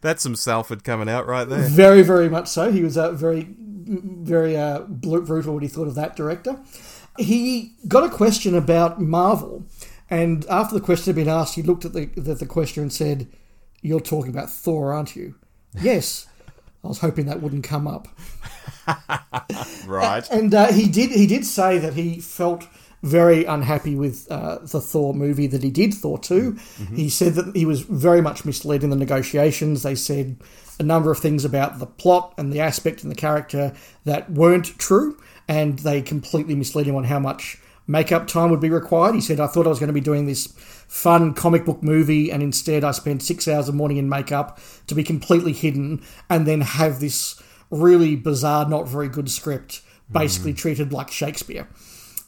That's 0.00 0.22
some 0.22 0.36
Salford 0.36 0.84
coming 0.84 1.08
out 1.08 1.26
right 1.26 1.48
there. 1.48 1.68
Very, 1.68 2.02
very 2.02 2.28
much 2.28 2.48
so. 2.48 2.70
He 2.72 2.82
was 2.82 2.96
uh, 2.96 3.12
very, 3.12 3.48
very 3.58 4.56
uh, 4.56 4.80
brutal 4.80 5.54
what 5.54 5.62
he 5.62 5.68
thought 5.68 5.88
of 5.88 5.94
that 5.96 6.16
director. 6.16 6.58
He 7.18 7.74
got 7.88 8.04
a 8.04 8.08
question 8.08 8.54
about 8.54 9.00
Marvel, 9.00 9.66
and 10.08 10.46
after 10.48 10.74
the 10.74 10.80
question 10.80 11.06
had 11.06 11.16
been 11.16 11.28
asked, 11.28 11.56
he 11.56 11.62
looked 11.62 11.84
at 11.84 11.92
the, 11.92 12.06
the, 12.06 12.34
the 12.34 12.46
question 12.46 12.84
and 12.84 12.92
said, 12.92 13.28
You're 13.82 14.00
talking 14.00 14.30
about 14.30 14.50
Thor, 14.50 14.92
aren't 14.92 15.16
you? 15.16 15.34
yes. 15.80 16.26
I 16.82 16.88
was 16.88 17.00
hoping 17.00 17.26
that 17.26 17.42
wouldn't 17.42 17.64
come 17.64 17.86
up. 17.86 18.08
right. 19.86 20.28
And 20.30 20.54
uh, 20.54 20.72
he 20.72 20.88
did. 20.88 21.10
He 21.10 21.26
did 21.26 21.44
say 21.44 21.78
that 21.78 21.94
he 21.94 22.20
felt 22.20 22.66
very 23.02 23.44
unhappy 23.44 23.94
with 23.94 24.30
uh, 24.30 24.58
the 24.58 24.80
Thor 24.80 25.14
movie 25.14 25.46
that 25.46 25.62
he 25.62 25.70
did, 25.70 25.94
Thor 25.94 26.18
2. 26.18 26.52
Mm-hmm. 26.52 26.96
He 26.96 27.08
said 27.08 27.34
that 27.34 27.56
he 27.56 27.64
was 27.64 27.80
very 27.80 28.20
much 28.20 28.44
misled 28.44 28.84
in 28.84 28.90
the 28.90 28.96
negotiations. 28.96 29.82
They 29.82 29.94
said 29.94 30.36
a 30.78 30.82
number 30.82 31.10
of 31.10 31.18
things 31.18 31.44
about 31.44 31.78
the 31.78 31.86
plot 31.86 32.34
and 32.36 32.52
the 32.52 32.60
aspect 32.60 33.02
and 33.02 33.10
the 33.10 33.16
character 33.16 33.72
that 34.04 34.30
weren't 34.30 34.78
true, 34.78 35.18
and 35.48 35.78
they 35.78 36.02
completely 36.02 36.54
misled 36.54 36.86
him 36.86 36.96
on 36.96 37.04
how 37.04 37.18
much 37.18 37.58
makeup 37.86 38.26
time 38.26 38.50
would 38.50 38.60
be 38.60 38.70
required. 38.70 39.14
He 39.14 39.20
said, 39.20 39.40
I 39.40 39.46
thought 39.46 39.66
I 39.66 39.70
was 39.70 39.78
going 39.78 39.88
to 39.88 39.94
be 39.94 40.00
doing 40.00 40.26
this 40.26 40.46
fun 40.46 41.34
comic 41.34 41.64
book 41.64 41.82
movie, 41.82 42.30
and 42.30 42.42
instead 42.42 42.84
I 42.84 42.92
spent 42.92 43.22
six 43.22 43.48
hours 43.48 43.68
a 43.68 43.72
morning 43.72 43.96
in 43.96 44.08
makeup 44.08 44.60
to 44.86 44.94
be 44.94 45.02
completely 45.02 45.52
hidden 45.52 46.02
and 46.28 46.46
then 46.46 46.60
have 46.60 47.00
this 47.00 47.42
really 47.70 48.16
bizarre, 48.16 48.68
not 48.68 48.88
very 48.88 49.08
good 49.08 49.30
script 49.30 49.82
basically 50.10 50.52
mm. 50.52 50.58
treated 50.58 50.92
like 50.92 51.10
Shakespeare. 51.10 51.68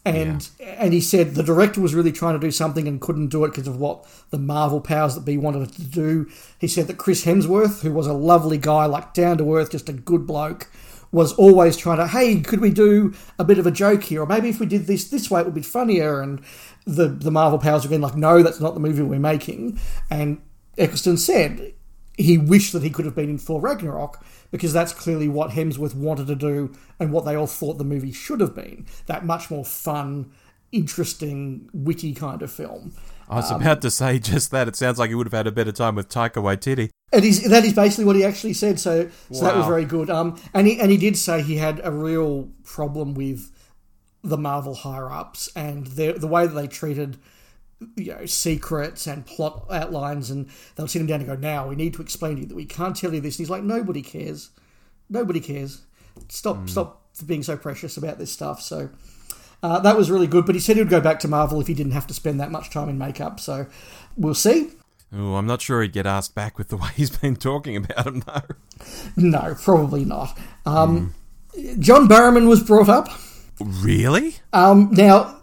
And 0.04 0.48
yeah. 0.58 0.66
and 0.78 0.92
he 0.92 1.00
said 1.00 1.36
the 1.36 1.44
director 1.44 1.80
was 1.80 1.94
really 1.94 2.10
trying 2.10 2.34
to 2.34 2.40
do 2.40 2.50
something 2.50 2.88
and 2.88 3.00
couldn't 3.00 3.28
do 3.28 3.44
it 3.44 3.50
because 3.50 3.68
of 3.68 3.76
what 3.76 4.04
the 4.30 4.38
Marvel 4.38 4.80
powers 4.80 5.14
that 5.14 5.24
be 5.24 5.36
wanted 5.36 5.72
to 5.72 5.84
do. 5.84 6.28
He 6.58 6.66
said 6.66 6.88
that 6.88 6.98
Chris 6.98 7.24
Hemsworth, 7.24 7.82
who 7.82 7.92
was 7.92 8.08
a 8.08 8.12
lovely 8.12 8.58
guy, 8.58 8.86
like 8.86 9.14
down 9.14 9.38
to 9.38 9.56
earth, 9.56 9.70
just 9.70 9.88
a 9.88 9.92
good 9.92 10.26
bloke, 10.26 10.68
was 11.12 11.32
always 11.34 11.76
trying 11.76 11.98
to, 11.98 12.08
hey, 12.08 12.40
could 12.40 12.60
we 12.60 12.70
do 12.70 13.14
a 13.38 13.44
bit 13.44 13.58
of 13.58 13.66
a 13.66 13.70
joke 13.70 14.02
here? 14.02 14.22
Or 14.22 14.26
maybe 14.26 14.48
if 14.48 14.58
we 14.58 14.66
did 14.66 14.86
this 14.86 15.08
this 15.08 15.30
way, 15.30 15.40
it 15.40 15.44
would 15.44 15.54
be 15.54 15.62
funnier. 15.62 16.20
And 16.20 16.40
the, 16.84 17.06
the 17.06 17.30
Marvel 17.30 17.60
powers 17.60 17.82
have 17.82 17.90
been 17.90 18.00
like, 18.00 18.16
no, 18.16 18.42
that's 18.42 18.60
not 18.60 18.74
the 18.74 18.80
movie 18.80 19.02
we're 19.02 19.20
making. 19.20 19.78
And 20.10 20.42
Eccleston 20.76 21.18
said 21.18 21.74
he 22.16 22.38
wished 22.38 22.72
that 22.72 22.82
he 22.82 22.90
could 22.90 23.04
have 23.04 23.14
been 23.14 23.30
in 23.30 23.38
Thor 23.38 23.60
Ragnarok 23.60 24.22
because 24.50 24.72
that's 24.72 24.92
clearly 24.92 25.28
what 25.28 25.50
Hemsworth 25.50 25.94
wanted 25.94 26.26
to 26.26 26.34
do 26.34 26.74
and 26.98 27.12
what 27.12 27.24
they 27.24 27.34
all 27.34 27.46
thought 27.46 27.78
the 27.78 27.84
movie 27.84 28.12
should 28.12 28.40
have 28.40 28.54
been. 28.54 28.86
That 29.06 29.24
much 29.24 29.50
more 29.50 29.64
fun, 29.64 30.30
interesting, 30.72 31.70
witty 31.72 32.14
kind 32.14 32.42
of 32.42 32.52
film. 32.52 32.94
I 33.28 33.36
was 33.36 33.50
um, 33.50 33.62
about 33.62 33.80
to 33.82 33.90
say 33.90 34.18
just 34.18 34.50
that. 34.50 34.68
It 34.68 34.76
sounds 34.76 34.98
like 34.98 35.08
he 35.08 35.14
would 35.14 35.26
have 35.26 35.32
had 35.32 35.46
a 35.46 35.52
better 35.52 35.72
time 35.72 35.94
with 35.94 36.08
Taika 36.08 36.34
Waititi. 36.34 36.90
It 37.12 37.24
is 37.24 37.48
that 37.48 37.64
is 37.64 37.72
basically 37.72 38.04
what 38.04 38.16
he 38.16 38.24
actually 38.24 38.54
said. 38.54 38.78
So, 38.78 39.08
so 39.30 39.42
wow. 39.42 39.48
that 39.48 39.56
was 39.56 39.66
very 39.66 39.84
good. 39.84 40.10
Um, 40.10 40.40
and 40.52 40.66
he 40.66 40.78
and 40.80 40.90
he 40.90 40.96
did 40.96 41.16
say 41.16 41.42
he 41.42 41.56
had 41.56 41.80
a 41.82 41.90
real 41.90 42.50
problem 42.64 43.14
with 43.14 43.50
the 44.22 44.38
Marvel 44.38 44.74
higher 44.74 45.10
ups 45.10 45.50
and 45.56 45.86
the 45.88 46.12
the 46.12 46.26
way 46.26 46.46
that 46.46 46.54
they 46.54 46.66
treated 46.66 47.18
you 47.96 48.14
know 48.14 48.26
secrets 48.26 49.06
and 49.06 49.26
plot 49.26 49.66
outlines, 49.70 50.30
and 50.30 50.48
they'll 50.76 50.88
sit 50.88 51.00
him 51.00 51.06
down 51.06 51.20
and 51.20 51.28
go, 51.28 51.36
"Now 51.36 51.68
we 51.68 51.76
need 51.76 51.94
to 51.94 52.02
explain 52.02 52.36
to 52.36 52.42
you 52.42 52.46
that 52.48 52.54
we 52.54 52.64
can't 52.64 52.96
tell 52.96 53.12
you 53.12 53.20
this." 53.20 53.36
And 53.36 53.44
he's 53.44 53.50
like, 53.50 53.62
"Nobody 53.62 54.02
cares. 54.02 54.50
Nobody 55.08 55.40
cares. 55.40 55.82
Stop, 56.28 56.56
mm. 56.56 56.68
stop 56.68 57.02
being 57.26 57.42
so 57.42 57.56
precious 57.56 57.96
about 57.96 58.18
this 58.18 58.32
stuff." 58.32 58.60
So. 58.60 58.90
Uh, 59.64 59.78
that 59.78 59.96
was 59.96 60.10
really 60.10 60.26
good, 60.26 60.44
but 60.44 60.56
he 60.56 60.60
said 60.60 60.74
he 60.74 60.82
would 60.82 60.90
go 60.90 61.00
back 61.00 61.20
to 61.20 61.28
Marvel 61.28 61.60
if 61.60 61.68
he 61.68 61.74
didn't 61.74 61.92
have 61.92 62.08
to 62.08 62.12
spend 62.12 62.40
that 62.40 62.50
much 62.50 62.68
time 62.68 62.88
in 62.88 62.98
makeup. 62.98 63.38
So 63.38 63.66
we'll 64.16 64.34
see. 64.34 64.72
Oh, 65.14 65.36
I'm 65.36 65.46
not 65.46 65.60
sure 65.60 65.82
he'd 65.82 65.92
get 65.92 66.06
asked 66.06 66.34
back 66.34 66.58
with 66.58 66.68
the 66.68 66.76
way 66.76 66.88
he's 66.96 67.16
been 67.16 67.36
talking 67.36 67.76
about 67.76 68.06
him, 68.06 68.24
though. 68.26 68.42
No, 69.16 69.54
probably 69.62 70.04
not. 70.04 70.38
Um, 70.64 71.14
mm. 71.54 71.78
John 71.78 72.08
Barrowman 72.08 72.48
was 72.48 72.62
brought 72.62 72.88
up. 72.88 73.08
Really? 73.60 74.36
Um, 74.52 74.88
now, 74.92 75.40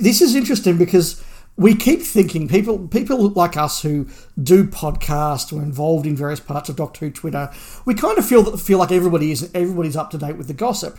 this 0.00 0.20
is 0.20 0.34
interesting 0.34 0.76
because 0.76 1.22
we 1.56 1.74
keep 1.74 2.02
thinking 2.02 2.48
people 2.48 2.88
people 2.88 3.28
like 3.30 3.56
us 3.56 3.82
who 3.82 4.06
do 4.42 4.64
podcasts 4.64 5.52
or 5.52 5.62
involved 5.62 6.06
in 6.06 6.16
various 6.16 6.40
parts 6.40 6.68
of 6.68 6.76
Doctor 6.76 7.06
Who 7.06 7.12
Twitter, 7.12 7.50
we 7.84 7.94
kind 7.94 8.18
of 8.18 8.26
feel 8.26 8.42
that 8.44 8.58
feel 8.58 8.78
like 8.78 8.92
everybody 8.92 9.32
is 9.32 9.50
everybody's 9.54 9.96
up 9.96 10.10
to 10.10 10.18
date 10.18 10.36
with 10.36 10.48
the 10.48 10.54
gossip 10.54 10.98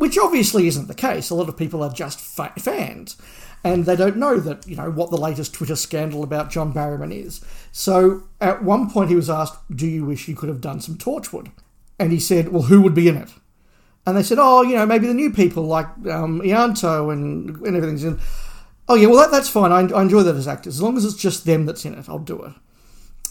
which 0.00 0.16
obviously 0.16 0.66
isn't 0.66 0.88
the 0.88 0.94
case. 0.94 1.28
A 1.28 1.34
lot 1.34 1.50
of 1.50 1.58
people 1.58 1.82
are 1.82 1.92
just 1.92 2.18
fa- 2.18 2.54
fans, 2.58 3.18
and 3.62 3.84
they 3.84 3.94
don't 3.94 4.16
know 4.16 4.40
that 4.40 4.66
you 4.66 4.74
know 4.74 4.90
what 4.90 5.10
the 5.10 5.18
latest 5.18 5.52
Twitter 5.52 5.76
scandal 5.76 6.22
about 6.22 6.50
John 6.50 6.72
Barrowman 6.72 7.12
is. 7.12 7.42
So 7.70 8.22
at 8.40 8.64
one 8.64 8.90
point 8.90 9.10
he 9.10 9.14
was 9.14 9.28
asked, 9.28 9.58
"Do 9.70 9.86
you 9.86 10.06
wish 10.06 10.26
you 10.26 10.34
could 10.34 10.48
have 10.48 10.62
done 10.62 10.80
some 10.80 10.96
Torchwood?" 10.96 11.52
And 11.98 12.12
he 12.12 12.18
said, 12.18 12.48
"Well, 12.48 12.62
who 12.62 12.80
would 12.80 12.94
be 12.94 13.08
in 13.08 13.16
it?" 13.18 13.28
And 14.06 14.16
they 14.16 14.22
said, 14.22 14.38
"Oh, 14.40 14.62
you 14.62 14.74
know, 14.74 14.86
maybe 14.86 15.06
the 15.06 15.12
new 15.12 15.30
people 15.30 15.64
like 15.64 15.86
um, 16.06 16.40
Ianto 16.40 17.12
and 17.12 17.56
and 17.56 17.76
everything's 17.76 18.04
in." 18.04 18.18
Oh 18.90 18.96
yeah, 18.96 19.06
well 19.06 19.18
that, 19.18 19.30
that's 19.30 19.48
fine. 19.48 19.70
I, 19.70 19.82
I 19.96 20.02
enjoy 20.02 20.24
that 20.24 20.34
as 20.34 20.48
actors. 20.48 20.74
As 20.74 20.82
long 20.82 20.96
as 20.96 21.04
it's 21.04 21.14
just 21.14 21.46
them 21.46 21.64
that's 21.64 21.84
in 21.84 21.94
it, 21.94 22.08
I'll 22.08 22.18
do 22.18 22.42
it. 22.42 22.52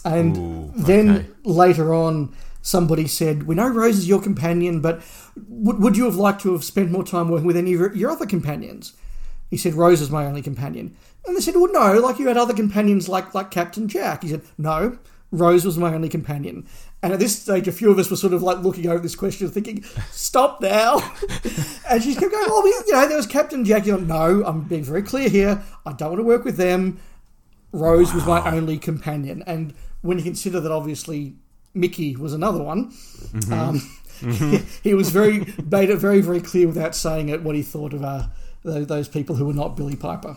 And 0.06 0.34
Ooh, 0.38 0.70
okay. 0.70 0.82
then 0.82 1.34
later 1.44 1.92
on, 1.92 2.34
somebody 2.62 3.06
said, 3.06 3.42
"We 3.42 3.56
know 3.56 3.68
Rose 3.68 3.98
is 3.98 4.08
your 4.08 4.22
companion, 4.22 4.80
but 4.80 5.02
would, 5.48 5.78
would 5.80 5.98
you 5.98 6.06
have 6.06 6.16
liked 6.16 6.40
to 6.42 6.54
have 6.54 6.64
spent 6.64 6.90
more 6.90 7.04
time 7.04 7.28
working 7.28 7.46
with 7.46 7.58
any 7.58 7.74
of 7.74 7.94
your 7.94 8.10
other 8.10 8.24
companions?" 8.24 8.94
He 9.50 9.58
said, 9.58 9.74
"Rose 9.74 10.00
is 10.00 10.08
my 10.10 10.24
only 10.24 10.40
companion." 10.40 10.96
And 11.26 11.36
they 11.36 11.42
said, 11.42 11.56
"Well, 11.56 11.70
no, 11.70 12.00
like 12.00 12.18
you 12.18 12.28
had 12.28 12.38
other 12.38 12.54
companions 12.54 13.06
like 13.06 13.34
like 13.34 13.50
Captain 13.50 13.86
Jack." 13.86 14.22
He 14.22 14.30
said, 14.30 14.40
"No, 14.56 14.96
Rose 15.30 15.66
was 15.66 15.76
my 15.76 15.92
only 15.92 16.08
companion." 16.08 16.66
And 17.02 17.14
at 17.14 17.18
this 17.18 17.40
stage, 17.40 17.66
a 17.66 17.72
few 17.72 17.90
of 17.90 17.98
us 17.98 18.10
were 18.10 18.16
sort 18.16 18.34
of 18.34 18.42
like 18.42 18.58
looking 18.58 18.86
over 18.86 18.98
this 18.98 19.14
question, 19.14 19.48
thinking, 19.48 19.82
"Stop 20.10 20.60
now!" 20.60 20.96
and 21.88 22.02
she 22.02 22.14
kept 22.14 22.30
going, 22.30 22.46
"Oh, 22.48 22.84
you 22.86 22.92
know, 22.92 23.08
there 23.08 23.16
was 23.16 23.26
Captain 23.26 23.64
Jack." 23.64 23.86
You 23.86 23.98
know, 23.98 23.98
no, 23.98 24.44
I'm 24.44 24.62
being 24.62 24.84
very 24.84 25.02
clear 25.02 25.28
here. 25.28 25.62
I 25.86 25.92
don't 25.92 26.10
want 26.10 26.20
to 26.20 26.24
work 26.24 26.44
with 26.44 26.56
them. 26.56 27.00
Rose 27.72 28.08
wow. 28.08 28.14
was 28.14 28.26
my 28.26 28.50
only 28.54 28.76
companion, 28.76 29.42
and 29.46 29.72
when 30.02 30.18
you 30.18 30.24
consider 30.24 30.60
that, 30.60 30.70
obviously 30.70 31.36
Mickey 31.72 32.16
was 32.16 32.34
another 32.34 32.62
one. 32.62 32.90
Mm-hmm. 32.90 33.52
Um, 33.52 33.78
mm-hmm. 33.78 34.50
He, 34.50 34.58
he, 34.90 34.94
was 34.94 35.10
very 35.10 35.46
made 35.64 35.88
it 35.88 35.96
very 35.96 36.20
very 36.20 36.40
clear 36.40 36.66
without 36.66 36.94
saying 36.94 37.30
it 37.30 37.42
what 37.42 37.56
he 37.56 37.62
thought 37.62 37.94
of 37.94 38.04
uh, 38.04 38.26
those 38.62 39.08
people 39.08 39.36
who 39.36 39.46
were 39.46 39.54
not 39.54 39.76
Billie 39.76 39.96
Piper. 39.96 40.36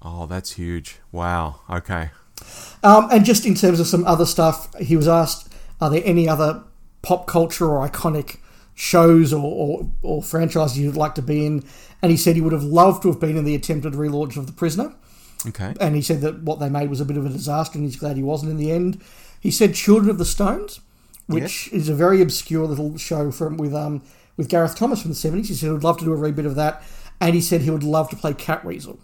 Oh, 0.00 0.24
that's 0.26 0.52
huge! 0.52 1.00
Wow. 1.12 1.60
Okay. 1.68 2.10
Um, 2.82 3.08
and 3.10 3.24
just 3.24 3.44
in 3.44 3.54
terms 3.54 3.80
of 3.80 3.86
some 3.86 4.04
other 4.06 4.24
stuff, 4.24 4.72
he 4.78 4.96
was 4.96 5.08
asked, 5.08 5.47
"Are 5.80 5.90
there 5.90 6.02
any 6.04 6.28
other 6.28 6.64
pop 7.02 7.26
culture 7.26 7.66
or 7.66 7.88
iconic 7.88 8.38
shows 8.74 9.32
or, 9.32 9.42
or, 9.42 9.90
or 10.02 10.22
franchises 10.22 10.78
you'd 10.78 10.96
like 10.96 11.14
to 11.16 11.22
be 11.22 11.46
in?" 11.46 11.64
And 12.00 12.10
he 12.10 12.16
said 12.16 12.36
he 12.36 12.42
would 12.42 12.52
have 12.52 12.64
loved 12.64 13.02
to 13.02 13.08
have 13.08 13.20
been 13.20 13.36
in 13.36 13.44
the 13.44 13.54
attempted 13.54 13.94
relaunch 13.94 14.36
of 14.36 14.46
The 14.46 14.52
Prisoner. 14.52 14.94
Okay. 15.46 15.74
And 15.80 15.94
he 15.94 16.02
said 16.02 16.20
that 16.22 16.42
what 16.42 16.58
they 16.58 16.68
made 16.68 16.90
was 16.90 17.00
a 17.00 17.04
bit 17.04 17.16
of 17.16 17.24
a 17.24 17.28
disaster, 17.28 17.78
and 17.78 17.84
he's 17.84 17.96
glad 17.96 18.16
he 18.16 18.22
wasn't 18.22 18.50
in 18.50 18.56
the 18.56 18.72
end. 18.72 19.00
He 19.40 19.50
said 19.50 19.74
Children 19.74 20.10
of 20.10 20.18
the 20.18 20.24
Stones, 20.24 20.80
which 21.26 21.68
yes. 21.72 21.72
is 21.72 21.88
a 21.88 21.94
very 21.94 22.20
obscure 22.20 22.66
little 22.66 22.96
show 22.98 23.30
from 23.30 23.56
with 23.56 23.74
um 23.74 24.02
with 24.36 24.48
Gareth 24.48 24.76
Thomas 24.76 25.02
from 25.02 25.10
the 25.10 25.16
seventies. 25.16 25.48
He 25.48 25.54
said 25.54 25.66
he 25.66 25.72
would 25.72 25.84
love 25.84 25.98
to 25.98 26.04
do 26.04 26.12
a 26.12 26.16
rebit 26.16 26.46
of 26.46 26.56
that, 26.56 26.82
and 27.20 27.34
he 27.34 27.40
said 27.40 27.62
he 27.62 27.70
would 27.70 27.84
love 27.84 28.10
to 28.10 28.16
play 28.16 28.34
Cat 28.34 28.62
Catweasel. 28.62 28.98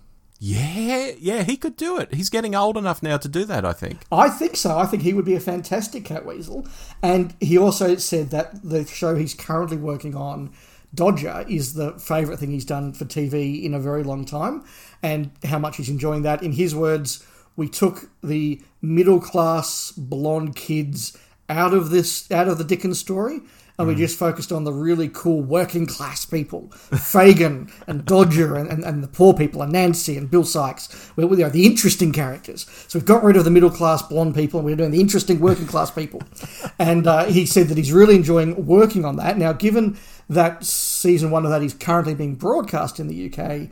Yeah, 0.46 1.12
yeah, 1.18 1.42
he 1.42 1.56
could 1.56 1.74
do 1.74 1.96
it. 1.96 2.12
He's 2.12 2.28
getting 2.28 2.54
old 2.54 2.76
enough 2.76 3.02
now 3.02 3.16
to 3.16 3.28
do 3.28 3.46
that, 3.46 3.64
I 3.64 3.72
think. 3.72 4.02
I 4.12 4.28
think 4.28 4.56
so. 4.56 4.76
I 4.76 4.84
think 4.84 5.02
he 5.02 5.14
would 5.14 5.24
be 5.24 5.34
a 5.34 5.40
fantastic 5.40 6.04
Catweasel. 6.04 6.68
And 7.02 7.34
he 7.40 7.56
also 7.56 7.96
said 7.96 8.28
that 8.28 8.62
the 8.62 8.84
show 8.84 9.14
he's 9.14 9.32
currently 9.32 9.78
working 9.78 10.14
on, 10.14 10.52
Dodger, 10.94 11.46
is 11.48 11.72
the 11.72 11.92
favourite 11.92 12.38
thing 12.38 12.50
he's 12.50 12.66
done 12.66 12.92
for 12.92 13.06
TV 13.06 13.64
in 13.64 13.72
a 13.72 13.80
very 13.80 14.02
long 14.02 14.26
time, 14.26 14.62
and 15.02 15.30
how 15.44 15.58
much 15.58 15.78
he's 15.78 15.88
enjoying 15.88 16.24
that. 16.24 16.42
In 16.42 16.52
his 16.52 16.74
words, 16.74 17.26
we 17.56 17.66
took 17.66 18.10
the 18.22 18.60
middle 18.82 19.22
class 19.22 19.92
blonde 19.92 20.56
kids 20.56 21.16
out 21.48 21.72
of 21.72 21.88
this 21.88 22.30
out 22.30 22.48
of 22.48 22.58
the 22.58 22.64
Dickens 22.64 22.98
story 22.98 23.40
and 23.78 23.86
mm. 23.86 23.88
we 23.88 23.94
just 23.94 24.18
focused 24.18 24.52
on 24.52 24.64
the 24.64 24.72
really 24.72 25.08
cool 25.08 25.42
working 25.42 25.86
class 25.86 26.24
people. 26.24 26.68
Fagin 26.92 27.70
and 27.86 28.04
Dodger 28.04 28.56
and, 28.56 28.68
and, 28.70 28.84
and, 28.84 29.02
the 29.02 29.08
poor 29.08 29.34
people 29.34 29.62
and 29.62 29.72
Nancy 29.72 30.16
and 30.16 30.30
Bill 30.30 30.44
Sikes 30.44 31.12
we're, 31.16 31.28
you 31.30 31.44
know, 31.44 31.48
the 31.48 31.66
interesting 31.66 32.12
characters. 32.12 32.66
So 32.88 32.98
we've 32.98 33.06
got 33.06 33.24
rid 33.24 33.36
of 33.36 33.44
the 33.44 33.50
middle 33.50 33.70
class 33.70 34.02
blonde 34.02 34.34
people 34.34 34.60
and 34.60 34.66
we're 34.66 34.76
doing 34.76 34.90
the 34.90 35.00
interesting 35.00 35.40
working 35.40 35.66
class 35.66 35.90
people. 35.90 36.22
And 36.76 37.06
uh, 37.06 37.26
he 37.26 37.46
said 37.46 37.68
that 37.68 37.78
he's 37.78 37.92
really 37.92 38.16
enjoying 38.16 38.66
working 38.66 39.04
on 39.04 39.16
that. 39.16 39.38
Now 39.38 39.52
given 39.52 39.96
that 40.28 40.64
season 40.64 41.30
one 41.30 41.44
of 41.44 41.50
that 41.50 41.62
is 41.62 41.72
currently 41.72 42.14
being 42.14 42.34
broadcast 42.34 42.98
in 42.98 43.06
the 43.06 43.30
UK 43.30 43.70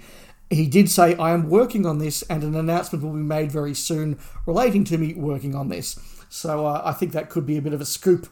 he 0.52 0.66
did 0.66 0.90
say, 0.90 1.16
I 1.16 1.32
am 1.32 1.48
working 1.48 1.86
on 1.86 1.98
this, 1.98 2.22
and 2.22 2.42
an 2.42 2.54
announcement 2.54 3.02
will 3.02 3.12
be 3.12 3.18
made 3.18 3.50
very 3.50 3.74
soon 3.74 4.18
relating 4.46 4.84
to 4.84 4.98
me 4.98 5.14
working 5.14 5.54
on 5.54 5.68
this. 5.68 5.98
So 6.28 6.66
uh, 6.66 6.82
I 6.84 6.92
think 6.92 7.12
that 7.12 7.30
could 7.30 7.46
be 7.46 7.56
a 7.56 7.62
bit 7.62 7.74
of 7.74 7.80
a 7.80 7.84
scoop, 7.84 8.26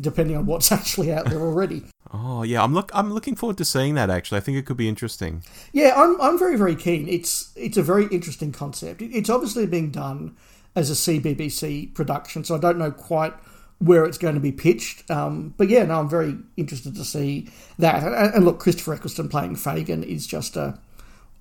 depending 0.00 0.36
on 0.36 0.46
what's 0.46 0.72
actually 0.78 1.12
out 1.12 1.26
there 1.26 1.40
already. 1.40 1.84
Oh 2.12 2.42
yeah, 2.42 2.62
I'm 2.62 2.74
look 2.74 2.90
I'm 2.94 3.12
looking 3.12 3.36
forward 3.36 3.58
to 3.58 3.64
seeing 3.64 3.94
that. 3.94 4.10
Actually, 4.10 4.38
I 4.38 4.40
think 4.40 4.56
it 4.56 4.66
could 4.66 4.76
be 4.76 4.88
interesting. 4.88 5.42
Yeah, 5.72 5.92
I'm 5.96 6.20
I'm 6.20 6.38
very 6.38 6.56
very 6.56 6.76
keen. 6.76 7.08
It's 7.08 7.52
it's 7.56 7.76
a 7.76 7.82
very 7.82 8.06
interesting 8.06 8.52
concept. 8.52 9.02
It's 9.02 9.30
obviously 9.30 9.66
being 9.66 9.90
done 9.90 10.36
as 10.74 10.90
a 10.90 10.94
CBBC 10.94 11.94
production, 11.94 12.44
so 12.44 12.54
I 12.54 12.58
don't 12.58 12.78
know 12.78 12.90
quite 12.90 13.34
where 13.78 14.04
it's 14.04 14.18
going 14.18 14.34
to 14.34 14.40
be 14.40 14.52
pitched. 14.52 15.08
Um, 15.10 15.54
but 15.56 15.68
yeah, 15.68 15.84
no, 15.84 16.00
I'm 16.00 16.08
very 16.08 16.36
interested 16.56 16.94
to 16.96 17.04
see 17.04 17.48
that. 17.78 18.02
And, 18.02 18.34
and 18.34 18.44
look, 18.44 18.58
Christopher 18.58 18.94
Eccleston 18.94 19.28
playing 19.28 19.56
Fagin 19.56 20.02
is 20.02 20.26
just 20.26 20.56
a 20.56 20.78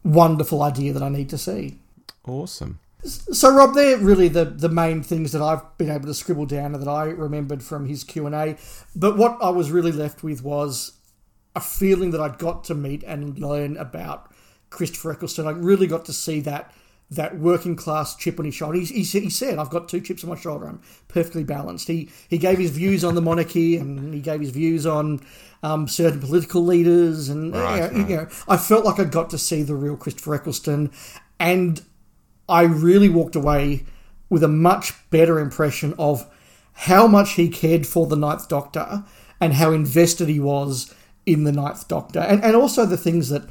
wonderful 0.03 0.61
idea 0.61 0.93
that 0.93 1.03
I 1.03 1.09
need 1.09 1.29
to 1.29 1.37
see. 1.37 1.79
Awesome. 2.25 2.79
So, 3.03 3.55
Rob, 3.55 3.75
they're 3.75 3.97
really 3.97 4.27
the, 4.27 4.45
the 4.45 4.69
main 4.69 5.03
things 5.03 5.31
that 5.31 5.41
I've 5.41 5.77
been 5.77 5.91
able 5.91 6.07
to 6.07 6.13
scribble 6.13 6.47
down 6.47 6.73
and 6.73 6.81
that 6.81 6.89
I 6.89 7.05
remembered 7.05 7.61
from 7.63 7.85
his 7.85 8.03
Q 8.03 8.25
and 8.25 8.35
A. 8.35 8.57
But 8.95 9.17
what 9.17 9.37
I 9.41 9.49
was 9.49 9.71
really 9.71 9.91
left 9.91 10.23
with 10.23 10.43
was 10.43 10.93
a 11.55 11.61
feeling 11.61 12.11
that 12.11 12.21
I'd 12.21 12.37
got 12.37 12.63
to 12.65 12.75
meet 12.75 13.03
and 13.03 13.37
learn 13.37 13.77
about 13.77 14.31
Christopher 14.69 15.11
Eccleston. 15.11 15.47
I 15.47 15.51
really 15.51 15.87
got 15.87 16.05
to 16.05 16.13
see 16.13 16.39
that 16.41 16.73
that 17.09 17.39
working 17.39 17.75
class 17.75 18.17
chip 18.17 18.37
on 18.37 18.45
his 18.45 18.55
shoulder. 18.55 18.79
He, 18.79 18.85
he, 18.85 19.03
he, 19.03 19.29
said, 19.29 19.59
"I've 19.59 19.69
got 19.69 19.87
two 19.87 20.01
chips 20.01 20.23
on 20.23 20.29
my 20.29 20.35
shoulder. 20.35 20.67
I'm 20.67 20.81
perfectly 21.07 21.43
balanced." 21.43 21.87
He 21.87 22.09
he 22.27 22.37
gave 22.37 22.57
his 22.57 22.71
views 22.71 23.03
on 23.03 23.15
the 23.15 23.21
monarchy 23.21 23.77
and 23.77 24.13
he 24.13 24.19
gave 24.19 24.41
his 24.41 24.49
views 24.49 24.85
on 24.85 25.21
um, 25.63 25.87
certain 25.87 26.19
political 26.19 26.63
leaders, 26.63 27.29
and 27.29 27.53
right, 27.53 27.81
uh, 27.81 27.89
right. 27.89 28.09
you 28.09 28.15
know, 28.17 28.27
I 28.47 28.57
felt 28.57 28.85
like 28.85 28.99
I 28.99 29.05
got 29.05 29.29
to 29.31 29.37
see 29.37 29.63
the 29.63 29.75
real 29.75 29.95
Christopher 29.95 30.35
Eccleston, 30.35 30.91
and 31.39 31.81
I 32.49 32.63
really 32.63 33.09
walked 33.09 33.35
away 33.35 33.85
with 34.29 34.43
a 34.43 34.47
much 34.47 34.93
better 35.09 35.39
impression 35.39 35.93
of 35.97 36.29
how 36.73 37.07
much 37.07 37.33
he 37.33 37.49
cared 37.49 37.87
for 37.87 38.07
the 38.07 38.15
Ninth 38.15 38.47
Doctor 38.47 39.03
and 39.39 39.53
how 39.53 39.71
invested 39.71 40.27
he 40.27 40.39
was 40.39 40.93
in 41.25 41.43
the 41.43 41.51
Ninth 41.51 41.87
Doctor, 41.87 42.19
and 42.19 42.43
and 42.43 42.55
also 42.55 42.85
the 42.85 42.97
things 42.97 43.29
that 43.29 43.43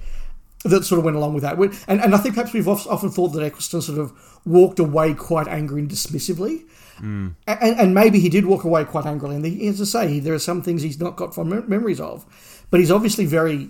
that 0.65 0.85
sort 0.85 0.99
of 0.99 1.05
went 1.05 1.17
along 1.17 1.35
with 1.35 1.43
that. 1.43 1.59
And, 1.89 2.01
and 2.01 2.15
I 2.15 2.19
think 2.19 2.35
perhaps 2.35 2.53
we've 2.53 2.69
often 2.69 3.11
thought 3.11 3.29
that 3.29 3.43
Eccleston 3.43 3.83
sort 3.83 3.99
of 3.99 4.13
walked 4.45 4.79
away 4.79 5.15
quite 5.15 5.49
angry 5.49 5.81
and 5.81 5.91
dismissively. 5.91 6.65
Mm. 6.99 7.35
And, 7.47 7.79
and, 7.79 7.95
maybe 7.95 8.21
he 8.21 8.29
did 8.29 8.47
walk 8.47 8.65
away 8.65 8.85
quite 8.85 9.07
angrily. 9.07 9.37
And 9.37 9.45
he, 9.45 9.69
as 9.69 9.81
I 9.81 9.85
say, 9.85 10.19
there 10.19 10.35
are 10.35 10.39
some 10.39 10.63
things 10.63 10.83
he's 10.83 10.99
not 10.99 11.17
got 11.17 11.35
fond 11.35 11.69
memories 11.69 12.01
of. 12.01 12.25
But 12.71 12.81
he's 12.81 12.91
obviously 12.91 13.27
very 13.27 13.69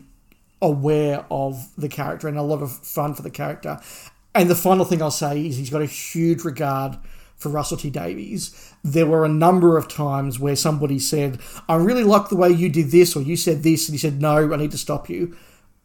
aware 0.62 1.26
of 1.30 1.68
the 1.76 1.88
character 1.88 2.28
and 2.28 2.38
a 2.38 2.42
lot 2.42 2.62
of 2.62 2.72
fun 2.72 3.14
for 3.14 3.22
the 3.22 3.30
character. 3.30 3.80
And 4.36 4.50
the 4.50 4.54
final 4.54 4.84
thing 4.84 5.00
I'll 5.00 5.10
say 5.10 5.46
is 5.46 5.56
he's 5.56 5.70
got 5.70 5.80
a 5.80 5.86
huge 5.86 6.44
regard 6.44 6.98
for 7.36 7.48
Russell 7.48 7.78
T 7.78 7.90
Davies. 7.90 8.74
There 8.84 9.06
were 9.06 9.24
a 9.24 9.30
number 9.30 9.76
of 9.78 9.88
times 9.88 10.38
where 10.38 10.56
somebody 10.56 10.98
said, 10.98 11.38
I 11.68 11.76
really 11.76 12.04
like 12.04 12.28
the 12.28 12.36
way 12.36 12.50
you 12.50 12.68
did 12.68 12.90
this, 12.90 13.16
or 13.16 13.22
you 13.22 13.36
said 13.36 13.62
this, 13.62 13.88
and 13.88 13.94
he 13.94 13.98
said, 13.98 14.20
No, 14.20 14.52
I 14.52 14.56
need 14.56 14.70
to 14.72 14.78
stop 14.78 15.08
you. 15.08 15.36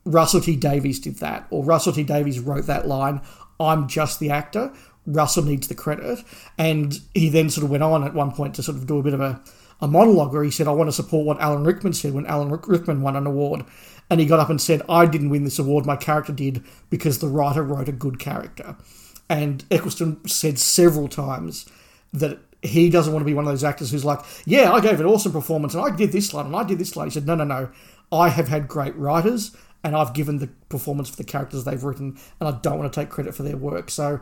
Russell 0.04 0.42
T 0.42 0.56
Davies 0.56 1.00
did 1.00 1.18
that, 1.18 1.48
or 1.50 1.64
Russell 1.64 1.94
T 1.94 2.04
Davies 2.04 2.40
wrote 2.40 2.66
that 2.66 2.88
line. 2.88 3.22
I'm 3.60 3.88
just 3.88 4.20
the 4.20 4.32
actor. 4.32 4.74
Russell 5.06 5.44
needs 5.44 5.68
the 5.68 5.76
credit. 5.76 6.24
And 6.58 7.00
he 7.14 7.30
then 7.30 7.50
sort 7.50 7.66
of 7.66 7.72
went 7.72 7.84
on 7.84 8.04
at 8.04 8.14
one 8.14 8.32
point 8.32 8.56
to 8.56 8.64
sort 8.64 8.78
of 8.78 8.88
do 8.88 9.00
a 9.00 9.04
bit 9.04 9.14
of 9.14 9.22
a, 9.22 9.42
a 9.80 9.88
monologue 9.88 10.34
where 10.34 10.44
he 10.44 10.52
said, 10.52 10.68
I 10.68 10.72
want 10.72 10.90
to 10.90 10.94
support 10.94 11.26
what 11.26 11.40
Alan 11.40 11.64
Rickman 11.64 11.94
said 11.94 12.14
when 12.14 12.26
Alan 12.26 12.50
Rickman 12.50 13.02
won 13.02 13.16
an 13.16 13.28
award. 13.28 13.64
And 14.12 14.20
he 14.20 14.28
got 14.28 14.40
up 14.40 14.50
and 14.50 14.62
said, 14.62 14.84
I 14.88 15.08
didn't 15.08 15.30
win 15.30 15.46
this 15.46 15.58
award, 15.58 15.86
my 15.86 15.96
character 15.96 16.34
did 16.34 16.64
because 16.90 17.18
the 17.20 17.30
writer 17.30 17.64
wrote 17.64 17.90
a 17.90 17.94
good 17.94 18.20
character. 18.20 18.76
And 19.30 19.64
Eccleston 19.72 20.28
said 20.28 20.60
several 20.60 21.08
times 21.08 21.66
that 22.12 22.40
he 22.62 22.90
doesn't 22.90 23.14
want 23.14 23.24
to 23.24 23.26
be 23.26 23.34
one 23.34 23.46
of 23.46 23.52
those 23.52 23.64
actors 23.64 23.90
who's 23.90 24.06
like, 24.06 24.20
Yeah, 24.46 24.72
I 24.72 24.82
gave 24.82 25.00
an 25.00 25.06
awesome 25.08 25.32
performance 25.32 25.74
and 25.74 25.84
I 25.84 25.96
did 25.96 26.12
this 26.12 26.34
line 26.34 26.48
and 26.48 26.56
I 26.56 26.64
did 26.64 26.78
this 26.78 26.96
line. 26.96 27.08
He 27.08 27.12
said, 27.12 27.26
No, 27.26 27.36
no, 27.36 27.46
no. 27.46 27.72
I 28.12 28.30
have 28.30 28.50
had 28.50 28.68
great 28.68 28.96
writers 28.98 29.56
and 29.84 29.96
I've 29.96 30.14
given 30.14 30.40
the 30.40 30.48
performance 30.70 31.10
for 31.10 31.16
the 31.16 31.24
characters 31.24 31.64
they've 31.64 31.84
written, 31.84 32.18
and 32.40 32.50
I 32.50 32.52
don't 32.60 32.78
want 32.78 32.92
to 32.92 33.00
take 33.00 33.10
credit 33.10 33.34
for 33.34 33.44
their 33.44 33.58
work. 33.58 33.90
So, 33.90 34.20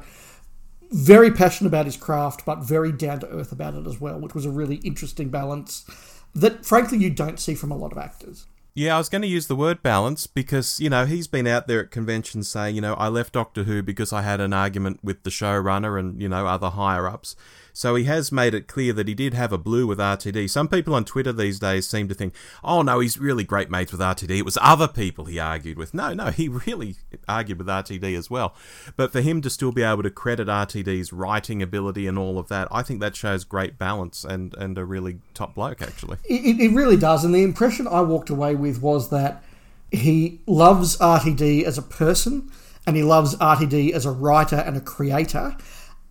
very 0.91 1.31
passionate 1.31 1.67
about 1.67 1.85
his 1.85 1.97
craft, 1.97 2.45
but 2.45 2.59
very 2.59 2.91
down 2.91 3.19
to 3.19 3.29
earth 3.29 3.51
about 3.51 3.75
it 3.75 3.85
as 3.85 3.99
well, 3.99 4.19
which 4.19 4.33
was 4.33 4.45
a 4.45 4.51
really 4.51 4.77
interesting 4.77 5.29
balance 5.29 5.85
that, 6.33 6.65
frankly, 6.65 6.97
you 6.97 7.09
don't 7.09 7.39
see 7.39 7.55
from 7.55 7.71
a 7.71 7.77
lot 7.77 7.91
of 7.91 7.97
actors. 7.97 8.45
Yeah, 8.79 8.95
I 8.95 8.97
was 8.97 9.09
going 9.09 9.23
to 9.23 9.27
use 9.27 9.47
the 9.47 9.57
word 9.57 9.83
balance 9.83 10.25
because, 10.25 10.79
you 10.79 10.89
know, 10.89 11.05
he's 11.05 11.27
been 11.27 11.45
out 11.47 11.67
there 11.67 11.81
at 11.81 11.91
conventions 11.91 12.47
saying, 12.47 12.75
you 12.75 12.81
know, 12.81 12.93
I 12.93 13.09
left 13.09 13.33
Doctor 13.33 13.65
Who 13.65 13.83
because 13.83 14.13
I 14.13 14.21
had 14.21 14.39
an 14.39 14.53
argument 14.53 15.01
with 15.03 15.23
the 15.23 15.29
showrunner 15.29 15.99
and, 15.99 16.21
you 16.21 16.29
know, 16.29 16.47
other 16.47 16.69
higher 16.69 17.05
ups. 17.05 17.35
So 17.79 17.95
he 17.95 18.03
has 18.03 18.29
made 18.29 18.53
it 18.53 18.67
clear 18.67 18.91
that 18.91 19.07
he 19.07 19.13
did 19.13 19.33
have 19.33 19.53
a 19.53 19.57
blue 19.57 19.87
with 19.87 19.99
RTD. 19.99 20.49
Some 20.49 20.67
people 20.67 20.93
on 20.93 21.05
Twitter 21.05 21.31
these 21.31 21.59
days 21.59 21.87
seem 21.87 22.09
to 22.09 22.13
think, 22.13 22.33
oh 22.61 22.81
no, 22.81 22.99
he's 22.99 23.17
really 23.17 23.45
great 23.45 23.69
mates 23.69 23.93
with 23.93 24.01
RTD. 24.01 24.39
It 24.39 24.43
was 24.43 24.57
other 24.61 24.87
people 24.87 25.25
he 25.25 25.39
argued 25.39 25.77
with. 25.77 25.93
No, 25.93 26.13
no, 26.13 26.25
he 26.25 26.47
really 26.67 26.97
argued 27.27 27.57
with 27.57 27.67
RTD 27.67 28.17
as 28.17 28.29
well. 28.29 28.53
But 28.97 29.13
for 29.13 29.21
him 29.21 29.41
to 29.41 29.49
still 29.49 29.71
be 29.71 29.83
able 29.83 30.03
to 30.03 30.09
credit 30.09 30.49
RTD's 30.49 31.13
writing 31.13 31.61
ability 31.61 32.05
and 32.05 32.19
all 32.19 32.37
of 32.37 32.49
that, 32.49 32.67
I 32.69 32.81
think 32.81 32.99
that 32.99 33.15
shows 33.15 33.45
great 33.45 33.77
balance 33.77 34.25
and, 34.25 34.53
and 34.55 34.77
a 34.77 34.83
really 34.83 35.19
top 35.33 35.55
bloke, 35.55 35.81
actually. 35.81 36.17
It, 36.25 36.59
it 36.59 36.73
really 36.73 36.97
does. 36.97 37.23
And 37.23 37.33
the 37.33 37.43
impression 37.43 37.87
I 37.87 38.01
walked 38.01 38.29
away 38.29 38.55
with 38.55 38.68
was 38.77 39.09
that 39.09 39.43
he 39.91 40.41
loves 40.45 40.97
RTD 40.97 41.63
as 41.63 41.77
a 41.77 41.81
person 41.81 42.51
and 42.85 42.95
he 42.95 43.03
loves 43.03 43.35
RTD 43.35 43.91
as 43.91 44.05
a 44.05 44.11
writer 44.11 44.57
and 44.57 44.77
a 44.77 44.81
creator 44.81 45.55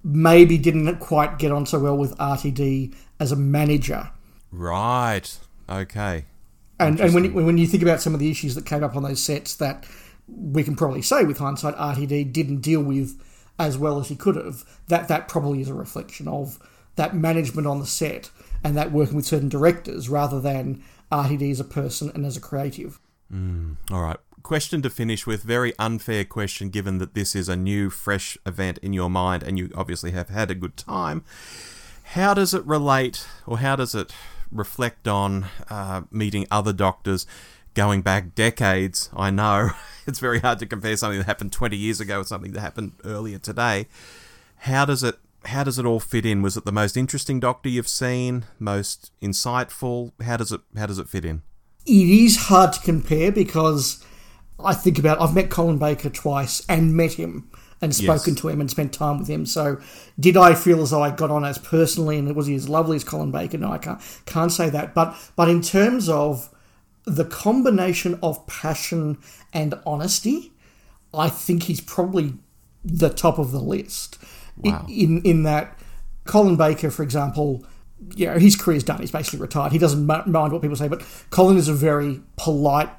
maybe 0.04 0.58
didn't 0.58 0.98
quite 0.98 1.38
get 1.38 1.52
on 1.52 1.66
so 1.66 1.78
well 1.78 1.96
with 1.96 2.16
RTD 2.18 2.94
as 3.20 3.32
a 3.32 3.36
manager. 3.36 4.10
Right. 4.50 5.38
Okay. 5.68 6.24
And 6.80 7.00
and 7.00 7.12
when 7.12 7.24
you, 7.24 7.32
when 7.32 7.58
you 7.58 7.66
think 7.66 7.82
about 7.82 8.00
some 8.00 8.14
of 8.14 8.20
the 8.20 8.30
issues 8.30 8.54
that 8.54 8.64
came 8.64 8.84
up 8.84 8.96
on 8.96 9.02
those 9.02 9.22
sets 9.22 9.54
that 9.56 9.86
we 10.28 10.62
can 10.62 10.76
probably 10.76 11.02
say 11.02 11.24
with 11.24 11.38
hindsight 11.38 11.74
RTD 11.76 12.32
didn't 12.32 12.60
deal 12.60 12.82
with 12.82 13.20
as 13.58 13.76
well 13.76 13.98
as 13.98 14.08
he 14.08 14.14
could 14.14 14.36
have, 14.36 14.64
that 14.86 15.08
that 15.08 15.26
probably 15.26 15.60
is 15.60 15.68
a 15.68 15.74
reflection 15.74 16.28
of 16.28 16.58
that 16.94 17.14
management 17.14 17.66
on 17.66 17.80
the 17.80 17.86
set 17.86 18.30
and 18.62 18.76
that 18.76 18.92
working 18.92 19.16
with 19.16 19.26
certain 19.26 19.48
directors 19.48 20.08
rather 20.08 20.40
than 20.40 20.82
RTD 21.10 21.50
as 21.50 21.60
a 21.60 21.64
person 21.64 22.10
and 22.14 22.24
as 22.24 22.36
a 22.36 22.40
creative. 22.40 23.00
Mm, 23.32 23.76
all 23.90 24.02
right 24.02 24.18
question 24.48 24.80
to 24.80 24.88
finish 24.88 25.26
with. 25.26 25.42
Very 25.42 25.74
unfair 25.78 26.24
question, 26.24 26.70
given 26.70 26.96
that 26.98 27.12
this 27.12 27.36
is 27.36 27.50
a 27.50 27.56
new, 27.56 27.90
fresh 27.90 28.38
event 28.46 28.78
in 28.78 28.94
your 28.94 29.10
mind 29.10 29.42
and 29.42 29.58
you 29.58 29.70
obviously 29.74 30.12
have 30.12 30.30
had 30.30 30.50
a 30.50 30.54
good 30.54 30.74
time. 30.74 31.22
How 32.14 32.32
does 32.32 32.54
it 32.54 32.64
relate, 32.64 33.26
or 33.46 33.58
how 33.58 33.76
does 33.76 33.94
it 33.94 34.14
reflect 34.50 35.06
on 35.06 35.46
uh, 35.68 36.02
meeting 36.10 36.46
other 36.50 36.72
doctors 36.72 37.26
going 37.74 38.00
back 38.00 38.34
decades? 38.34 39.10
I 39.14 39.30
know 39.30 39.70
it's 40.06 40.18
very 40.18 40.40
hard 40.40 40.58
to 40.60 40.66
compare 40.66 40.96
something 40.96 41.18
that 41.18 41.26
happened 41.26 41.52
20 41.52 41.76
years 41.76 42.00
ago 42.00 42.18
with 42.18 42.28
something 42.28 42.52
that 42.52 42.60
happened 42.60 42.92
earlier 43.04 43.38
today. 43.38 43.86
How 44.56 44.86
does 44.86 45.02
it 45.02 45.16
how 45.44 45.64
does 45.64 45.78
it 45.78 45.86
all 45.86 46.00
fit 46.00 46.26
in? 46.26 46.42
Was 46.42 46.56
it 46.56 46.64
the 46.64 46.72
most 46.72 46.96
interesting 46.96 47.40
doctor 47.40 47.68
you've 47.68 47.88
seen? 47.88 48.44
Most 48.58 49.12
insightful? 49.22 50.12
How 50.22 50.36
does 50.36 50.52
it 50.52 50.60
how 50.76 50.86
does 50.86 50.98
it 50.98 51.08
fit 51.08 51.24
in? 51.24 51.42
It 51.86 51.92
is 51.92 52.36
hard 52.36 52.72
to 52.74 52.80
compare 52.80 53.32
because 53.32 54.04
I 54.58 54.74
think 54.74 54.98
about 54.98 55.20
I've 55.20 55.34
met 55.34 55.50
Colin 55.50 55.78
Baker 55.78 56.10
twice 56.10 56.64
and 56.68 56.96
met 56.96 57.14
him 57.14 57.50
and 57.80 57.94
spoken 57.94 58.34
yes. 58.34 58.40
to 58.40 58.48
him 58.48 58.60
and 58.60 58.70
spent 58.70 58.92
time 58.92 59.18
with 59.18 59.28
him. 59.28 59.46
So, 59.46 59.80
did 60.18 60.36
I 60.36 60.54
feel 60.54 60.82
as 60.82 60.90
though 60.90 61.02
I 61.02 61.10
got 61.10 61.30
on 61.30 61.44
as 61.44 61.58
personally 61.58 62.18
and 62.18 62.34
was 62.34 62.48
he 62.48 62.54
as 62.54 62.68
lovely 62.68 62.96
as 62.96 63.04
Colin 63.04 63.30
Baker? 63.30 63.58
No, 63.58 63.70
I 63.70 63.78
can't 63.78 64.00
can't 64.26 64.52
say 64.52 64.68
that. 64.70 64.94
But 64.94 65.16
but 65.36 65.48
in 65.48 65.62
terms 65.62 66.08
of 66.08 66.50
the 67.04 67.24
combination 67.24 68.18
of 68.22 68.46
passion 68.46 69.18
and 69.52 69.74
honesty, 69.86 70.52
I 71.14 71.28
think 71.28 71.64
he's 71.64 71.80
probably 71.80 72.34
the 72.84 73.10
top 73.10 73.38
of 73.38 73.52
the 73.52 73.60
list. 73.60 74.18
Wow. 74.58 74.84
In, 74.88 75.18
in 75.18 75.22
in 75.22 75.42
that 75.44 75.78
Colin 76.24 76.56
Baker, 76.56 76.90
for 76.90 77.02
example, 77.02 77.64
you 78.14 78.26
know, 78.26 78.38
his 78.38 78.56
career's 78.56 78.84
done. 78.84 79.00
He's 79.00 79.10
basically 79.10 79.40
retired. 79.40 79.72
He 79.72 79.78
doesn't 79.78 80.06
mind 80.06 80.52
what 80.52 80.62
people 80.62 80.76
say, 80.76 80.88
but 80.88 81.04
Colin 81.30 81.56
is 81.56 81.68
a 81.68 81.74
very 81.74 82.20
polite 82.36 82.90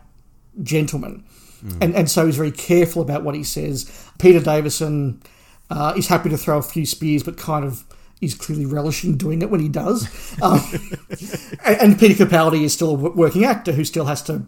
gentleman 0.62 1.24
Mm. 1.63 1.78
And, 1.82 1.95
and 1.95 2.12
so 2.12 2.26
he's 2.26 2.38
very 2.38 2.52
careful 2.52 3.02
about 3.02 3.24
what 3.24 3.36
he 3.36 3.43
says. 3.43 3.89
Peter 4.17 4.39
Davison 4.39 5.22
uh, 5.69 5.93
is 5.98 6.08
happy 6.08 6.30
to 6.30 6.38
throw 6.38 6.58
a 6.58 6.62
few 6.62 6.86
spears, 6.86 7.24
but 7.24 7.38
kind 7.38 7.65
of 7.65 7.84
is 8.22 8.36
clearly 8.36 8.65
relishing 8.65 9.17
doing 9.17 9.41
it 9.41 9.50
when 9.50 9.62
he 9.62 9.69
does. 9.69 10.08
Um, 10.41 10.62
and, 11.65 11.82
and, 11.82 12.00
Peter 12.00 12.26
Capaldi 12.26 12.63
is 12.63 12.74
still 12.74 12.91
a 12.91 12.93
working 12.93 13.45
actor 13.45 13.72
who 13.72 13.86
still 13.86 14.06
has 14.06 14.22
to 14.24 14.45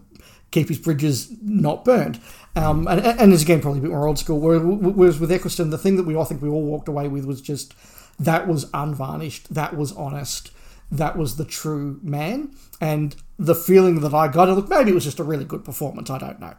keep 0.52 0.70
his 0.70 0.78
bridges 0.78 1.34
not 1.42 1.84
burned. 1.84 2.20
Um, 2.56 2.88
and, 2.88 3.00
and 3.00 3.34
is 3.34 3.44
again 3.44 3.62
probably 3.62 3.80
a 3.80 3.84
bit 3.84 3.92
more 3.92 4.08
old 4.08 4.20
school. 4.20 4.40
Whereas 4.40 5.20
with 5.20 5.32
Eccleston, 5.32 5.70
the 5.70 5.78
thing 5.78 5.96
that 5.96 6.04
we 6.04 6.16
all 6.16 6.26
think 6.26 6.42
we 6.42 6.50
all 6.50 6.64
walked 6.64 6.90
away 6.90 7.08
with 7.08 7.26
was 7.26 7.42
just 7.42 7.74
that 8.20 8.48
was 8.48 8.70
unvarnished, 8.74 9.54
that 9.54 9.76
was 9.76 9.94
honest, 9.94 10.52
that 10.92 11.18
was 11.18 11.38
the 11.38 11.46
true 11.46 12.00
man. 12.04 12.54
And 12.82 13.16
the 13.40 13.56
feeling 13.56 14.02
that 14.02 14.14
I 14.14 14.28
got, 14.28 14.50
look, 14.50 14.70
maybe 14.70 14.92
it 14.92 14.96
was 14.96 15.06
just 15.06 15.20
a 15.20 15.24
really 15.24 15.46
good 15.46 15.64
performance, 15.64 16.10
I 16.10 16.18
don't 16.18 16.40
know. 16.40 16.54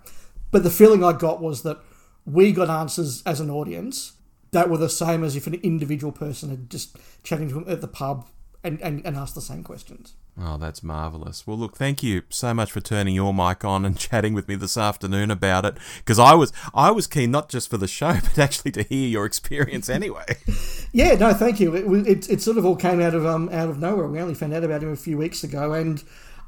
But 0.50 0.62
the 0.62 0.70
feeling 0.70 1.04
I 1.04 1.12
got 1.12 1.40
was 1.40 1.62
that 1.62 1.78
we 2.24 2.52
got 2.52 2.70
answers 2.70 3.22
as 3.24 3.40
an 3.40 3.50
audience 3.50 4.12
that 4.52 4.70
were 4.70 4.78
the 4.78 4.88
same 4.88 5.24
as 5.24 5.36
if 5.36 5.46
an 5.46 5.54
individual 5.54 6.12
person 6.12 6.50
had 6.50 6.70
just 6.70 6.96
chatting 7.22 7.48
to 7.48 7.58
him 7.58 7.64
at 7.66 7.80
the 7.80 7.88
pub 7.88 8.26
and, 8.64 8.80
and, 8.80 9.04
and 9.04 9.16
ask 9.16 9.34
the 9.34 9.40
same 9.40 9.62
questions. 9.62 10.14
Oh, 10.40 10.56
that's 10.56 10.82
marvelous. 10.82 11.46
Well, 11.46 11.58
look, 11.58 11.76
thank 11.76 12.02
you 12.02 12.22
so 12.30 12.54
much 12.54 12.72
for 12.72 12.80
turning 12.80 13.14
your 13.14 13.34
mic 13.34 13.64
on 13.64 13.84
and 13.84 13.98
chatting 13.98 14.32
with 14.32 14.48
me 14.48 14.54
this 14.54 14.76
afternoon 14.76 15.30
about 15.30 15.64
it. 15.64 15.76
Because 15.98 16.18
I 16.18 16.34
was, 16.34 16.52
I 16.74 16.90
was 16.90 17.06
keen 17.06 17.30
not 17.30 17.48
just 17.48 17.68
for 17.68 17.76
the 17.76 17.88
show, 17.88 18.14
but 18.22 18.38
actually 18.38 18.70
to 18.72 18.82
hear 18.82 19.08
your 19.08 19.26
experience 19.26 19.88
anyway. 19.88 20.24
yeah, 20.92 21.14
no, 21.14 21.34
thank 21.34 21.60
you. 21.60 21.74
It, 21.74 22.08
it, 22.08 22.30
it, 22.30 22.40
sort 22.40 22.56
of 22.56 22.64
all 22.64 22.76
came 22.76 23.00
out 23.00 23.14
of 23.14 23.26
um 23.26 23.48
out 23.50 23.68
of 23.68 23.78
nowhere. 23.78 24.06
We 24.06 24.20
only 24.20 24.34
found 24.34 24.54
out 24.54 24.64
about 24.64 24.82
him 24.82 24.92
a 24.92 24.96
few 24.96 25.18
weeks 25.18 25.44
ago, 25.44 25.72
and 25.72 26.02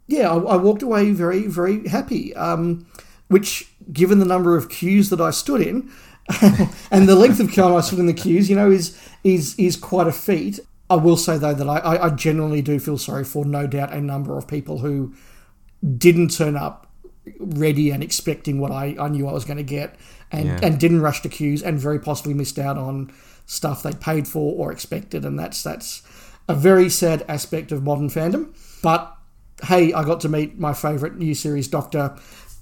yeah, 0.06 0.30
I, 0.30 0.36
I 0.36 0.56
walked 0.56 0.82
away 0.82 1.10
very 1.10 1.46
very 1.46 1.86
happy. 1.88 2.34
Um, 2.34 2.86
which, 3.28 3.70
given 3.92 4.18
the 4.18 4.24
number 4.24 4.56
of 4.56 4.68
queues 4.68 5.10
that 5.10 5.20
I 5.20 5.30
stood 5.30 5.60
in, 5.60 5.90
and 6.90 7.08
the 7.08 7.16
length 7.16 7.40
of 7.40 7.54
time 7.54 7.74
I 7.74 7.80
stood 7.80 7.98
in 7.98 8.06
the 8.06 8.14
queues, 8.14 8.48
you 8.48 8.56
know, 8.56 8.70
is 8.70 8.98
is 9.24 9.54
is 9.58 9.76
quite 9.76 10.06
a 10.06 10.12
feat. 10.12 10.60
I 10.90 10.96
will 10.96 11.16
say 11.16 11.38
though 11.38 11.54
that 11.54 11.68
I, 11.68 12.06
I 12.06 12.10
genuinely 12.10 12.62
do 12.62 12.78
feel 12.78 12.98
sorry 12.98 13.24
for 13.24 13.44
no 13.44 13.66
doubt 13.66 13.92
a 13.92 14.00
number 14.00 14.36
of 14.36 14.46
people 14.46 14.78
who 14.78 15.14
didn't 15.96 16.28
turn 16.28 16.56
up 16.56 16.90
ready 17.38 17.90
and 17.90 18.02
expecting 18.02 18.60
what 18.60 18.70
I, 18.70 18.96
I 18.98 19.08
knew 19.08 19.26
I 19.26 19.32
was 19.32 19.44
going 19.44 19.56
to 19.56 19.62
get 19.62 19.96
and, 20.30 20.46
yeah. 20.46 20.60
and 20.62 20.78
didn't 20.78 21.00
rush 21.00 21.22
to 21.22 21.28
queues 21.28 21.62
and 21.62 21.78
very 21.78 21.98
possibly 21.98 22.34
missed 22.34 22.58
out 22.58 22.76
on 22.76 23.12
stuff 23.46 23.82
they 23.82 23.92
paid 23.92 24.28
for 24.28 24.54
or 24.56 24.72
expected 24.72 25.24
and 25.24 25.38
that's 25.38 25.62
that's 25.62 26.02
a 26.48 26.54
very 26.54 26.90
sad 26.90 27.24
aspect 27.28 27.72
of 27.72 27.82
modern 27.82 28.10
fandom. 28.10 28.54
But 28.82 29.16
hey, 29.62 29.92
I 29.92 30.04
got 30.04 30.20
to 30.20 30.28
meet 30.28 30.58
my 30.58 30.74
favourite 30.74 31.16
new 31.16 31.34
series 31.34 31.68
Doctor, 31.68 32.16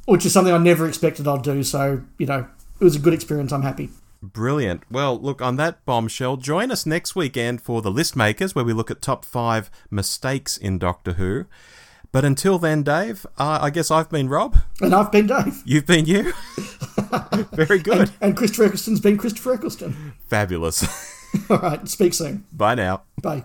which 0.05 0.25
is 0.25 0.33
something 0.33 0.53
I 0.53 0.59
never 0.59 0.87
expected 0.87 1.27
I'd 1.27 1.43
do, 1.43 1.63
so 1.65 2.03
you 2.19 2.27
know, 2.27 2.47
it 2.81 2.85
was 2.85 2.97
a 2.97 3.01
good 3.01 3.15
experience, 3.15 3.53
I'm 3.53 3.63
happy. 3.63 3.91
Brilliant. 4.23 4.85
Well, 4.89 5.19
look, 5.21 5.43
on 5.43 5.57
that 5.57 5.85
bombshell, 5.85 6.37
join 6.37 6.71
us 6.71 6.87
next 6.87 7.17
weekend 7.17 7.61
for 7.61 7.83
the 7.83 7.91
List 7.91 8.15
Makers, 8.15 8.55
where 8.55 8.65
we 8.65 8.73
look 8.73 8.91
at 8.91 9.03
top 9.03 9.25
five 9.25 9.69
mistakes 9.91 10.57
in 10.57 10.79
Doctor 10.79 11.15
Who. 11.15 11.47
But 12.13 12.25
until 12.25 12.59
then, 12.59 12.83
Dave, 12.83 13.27
uh, 13.39 13.59
I 13.61 13.71
guess 13.71 13.91
I've 13.91 14.11
been 14.11 14.29
Rob. 14.29 14.57
And 14.81 14.95
I've 14.95 15.11
been 15.11 15.27
Dave. 15.27 15.63
You've 15.65 15.87
been 15.87 16.05
you. 16.05 16.33
Very 17.53 17.79
good. 17.79 18.01
And, 18.01 18.13
and 18.21 18.37
Christopher 18.37 18.67
Eccleston's 18.67 19.01
been 19.01 19.17
Christopher 19.17 19.55
Eccleston. 19.55 20.13
Fabulous. 20.29 20.85
All 21.51 21.59
right. 21.59 21.89
Speak 21.89 22.15
soon. 22.15 22.45
Bye 22.53 22.75
now. 22.75 23.03
Bye. 23.21 23.43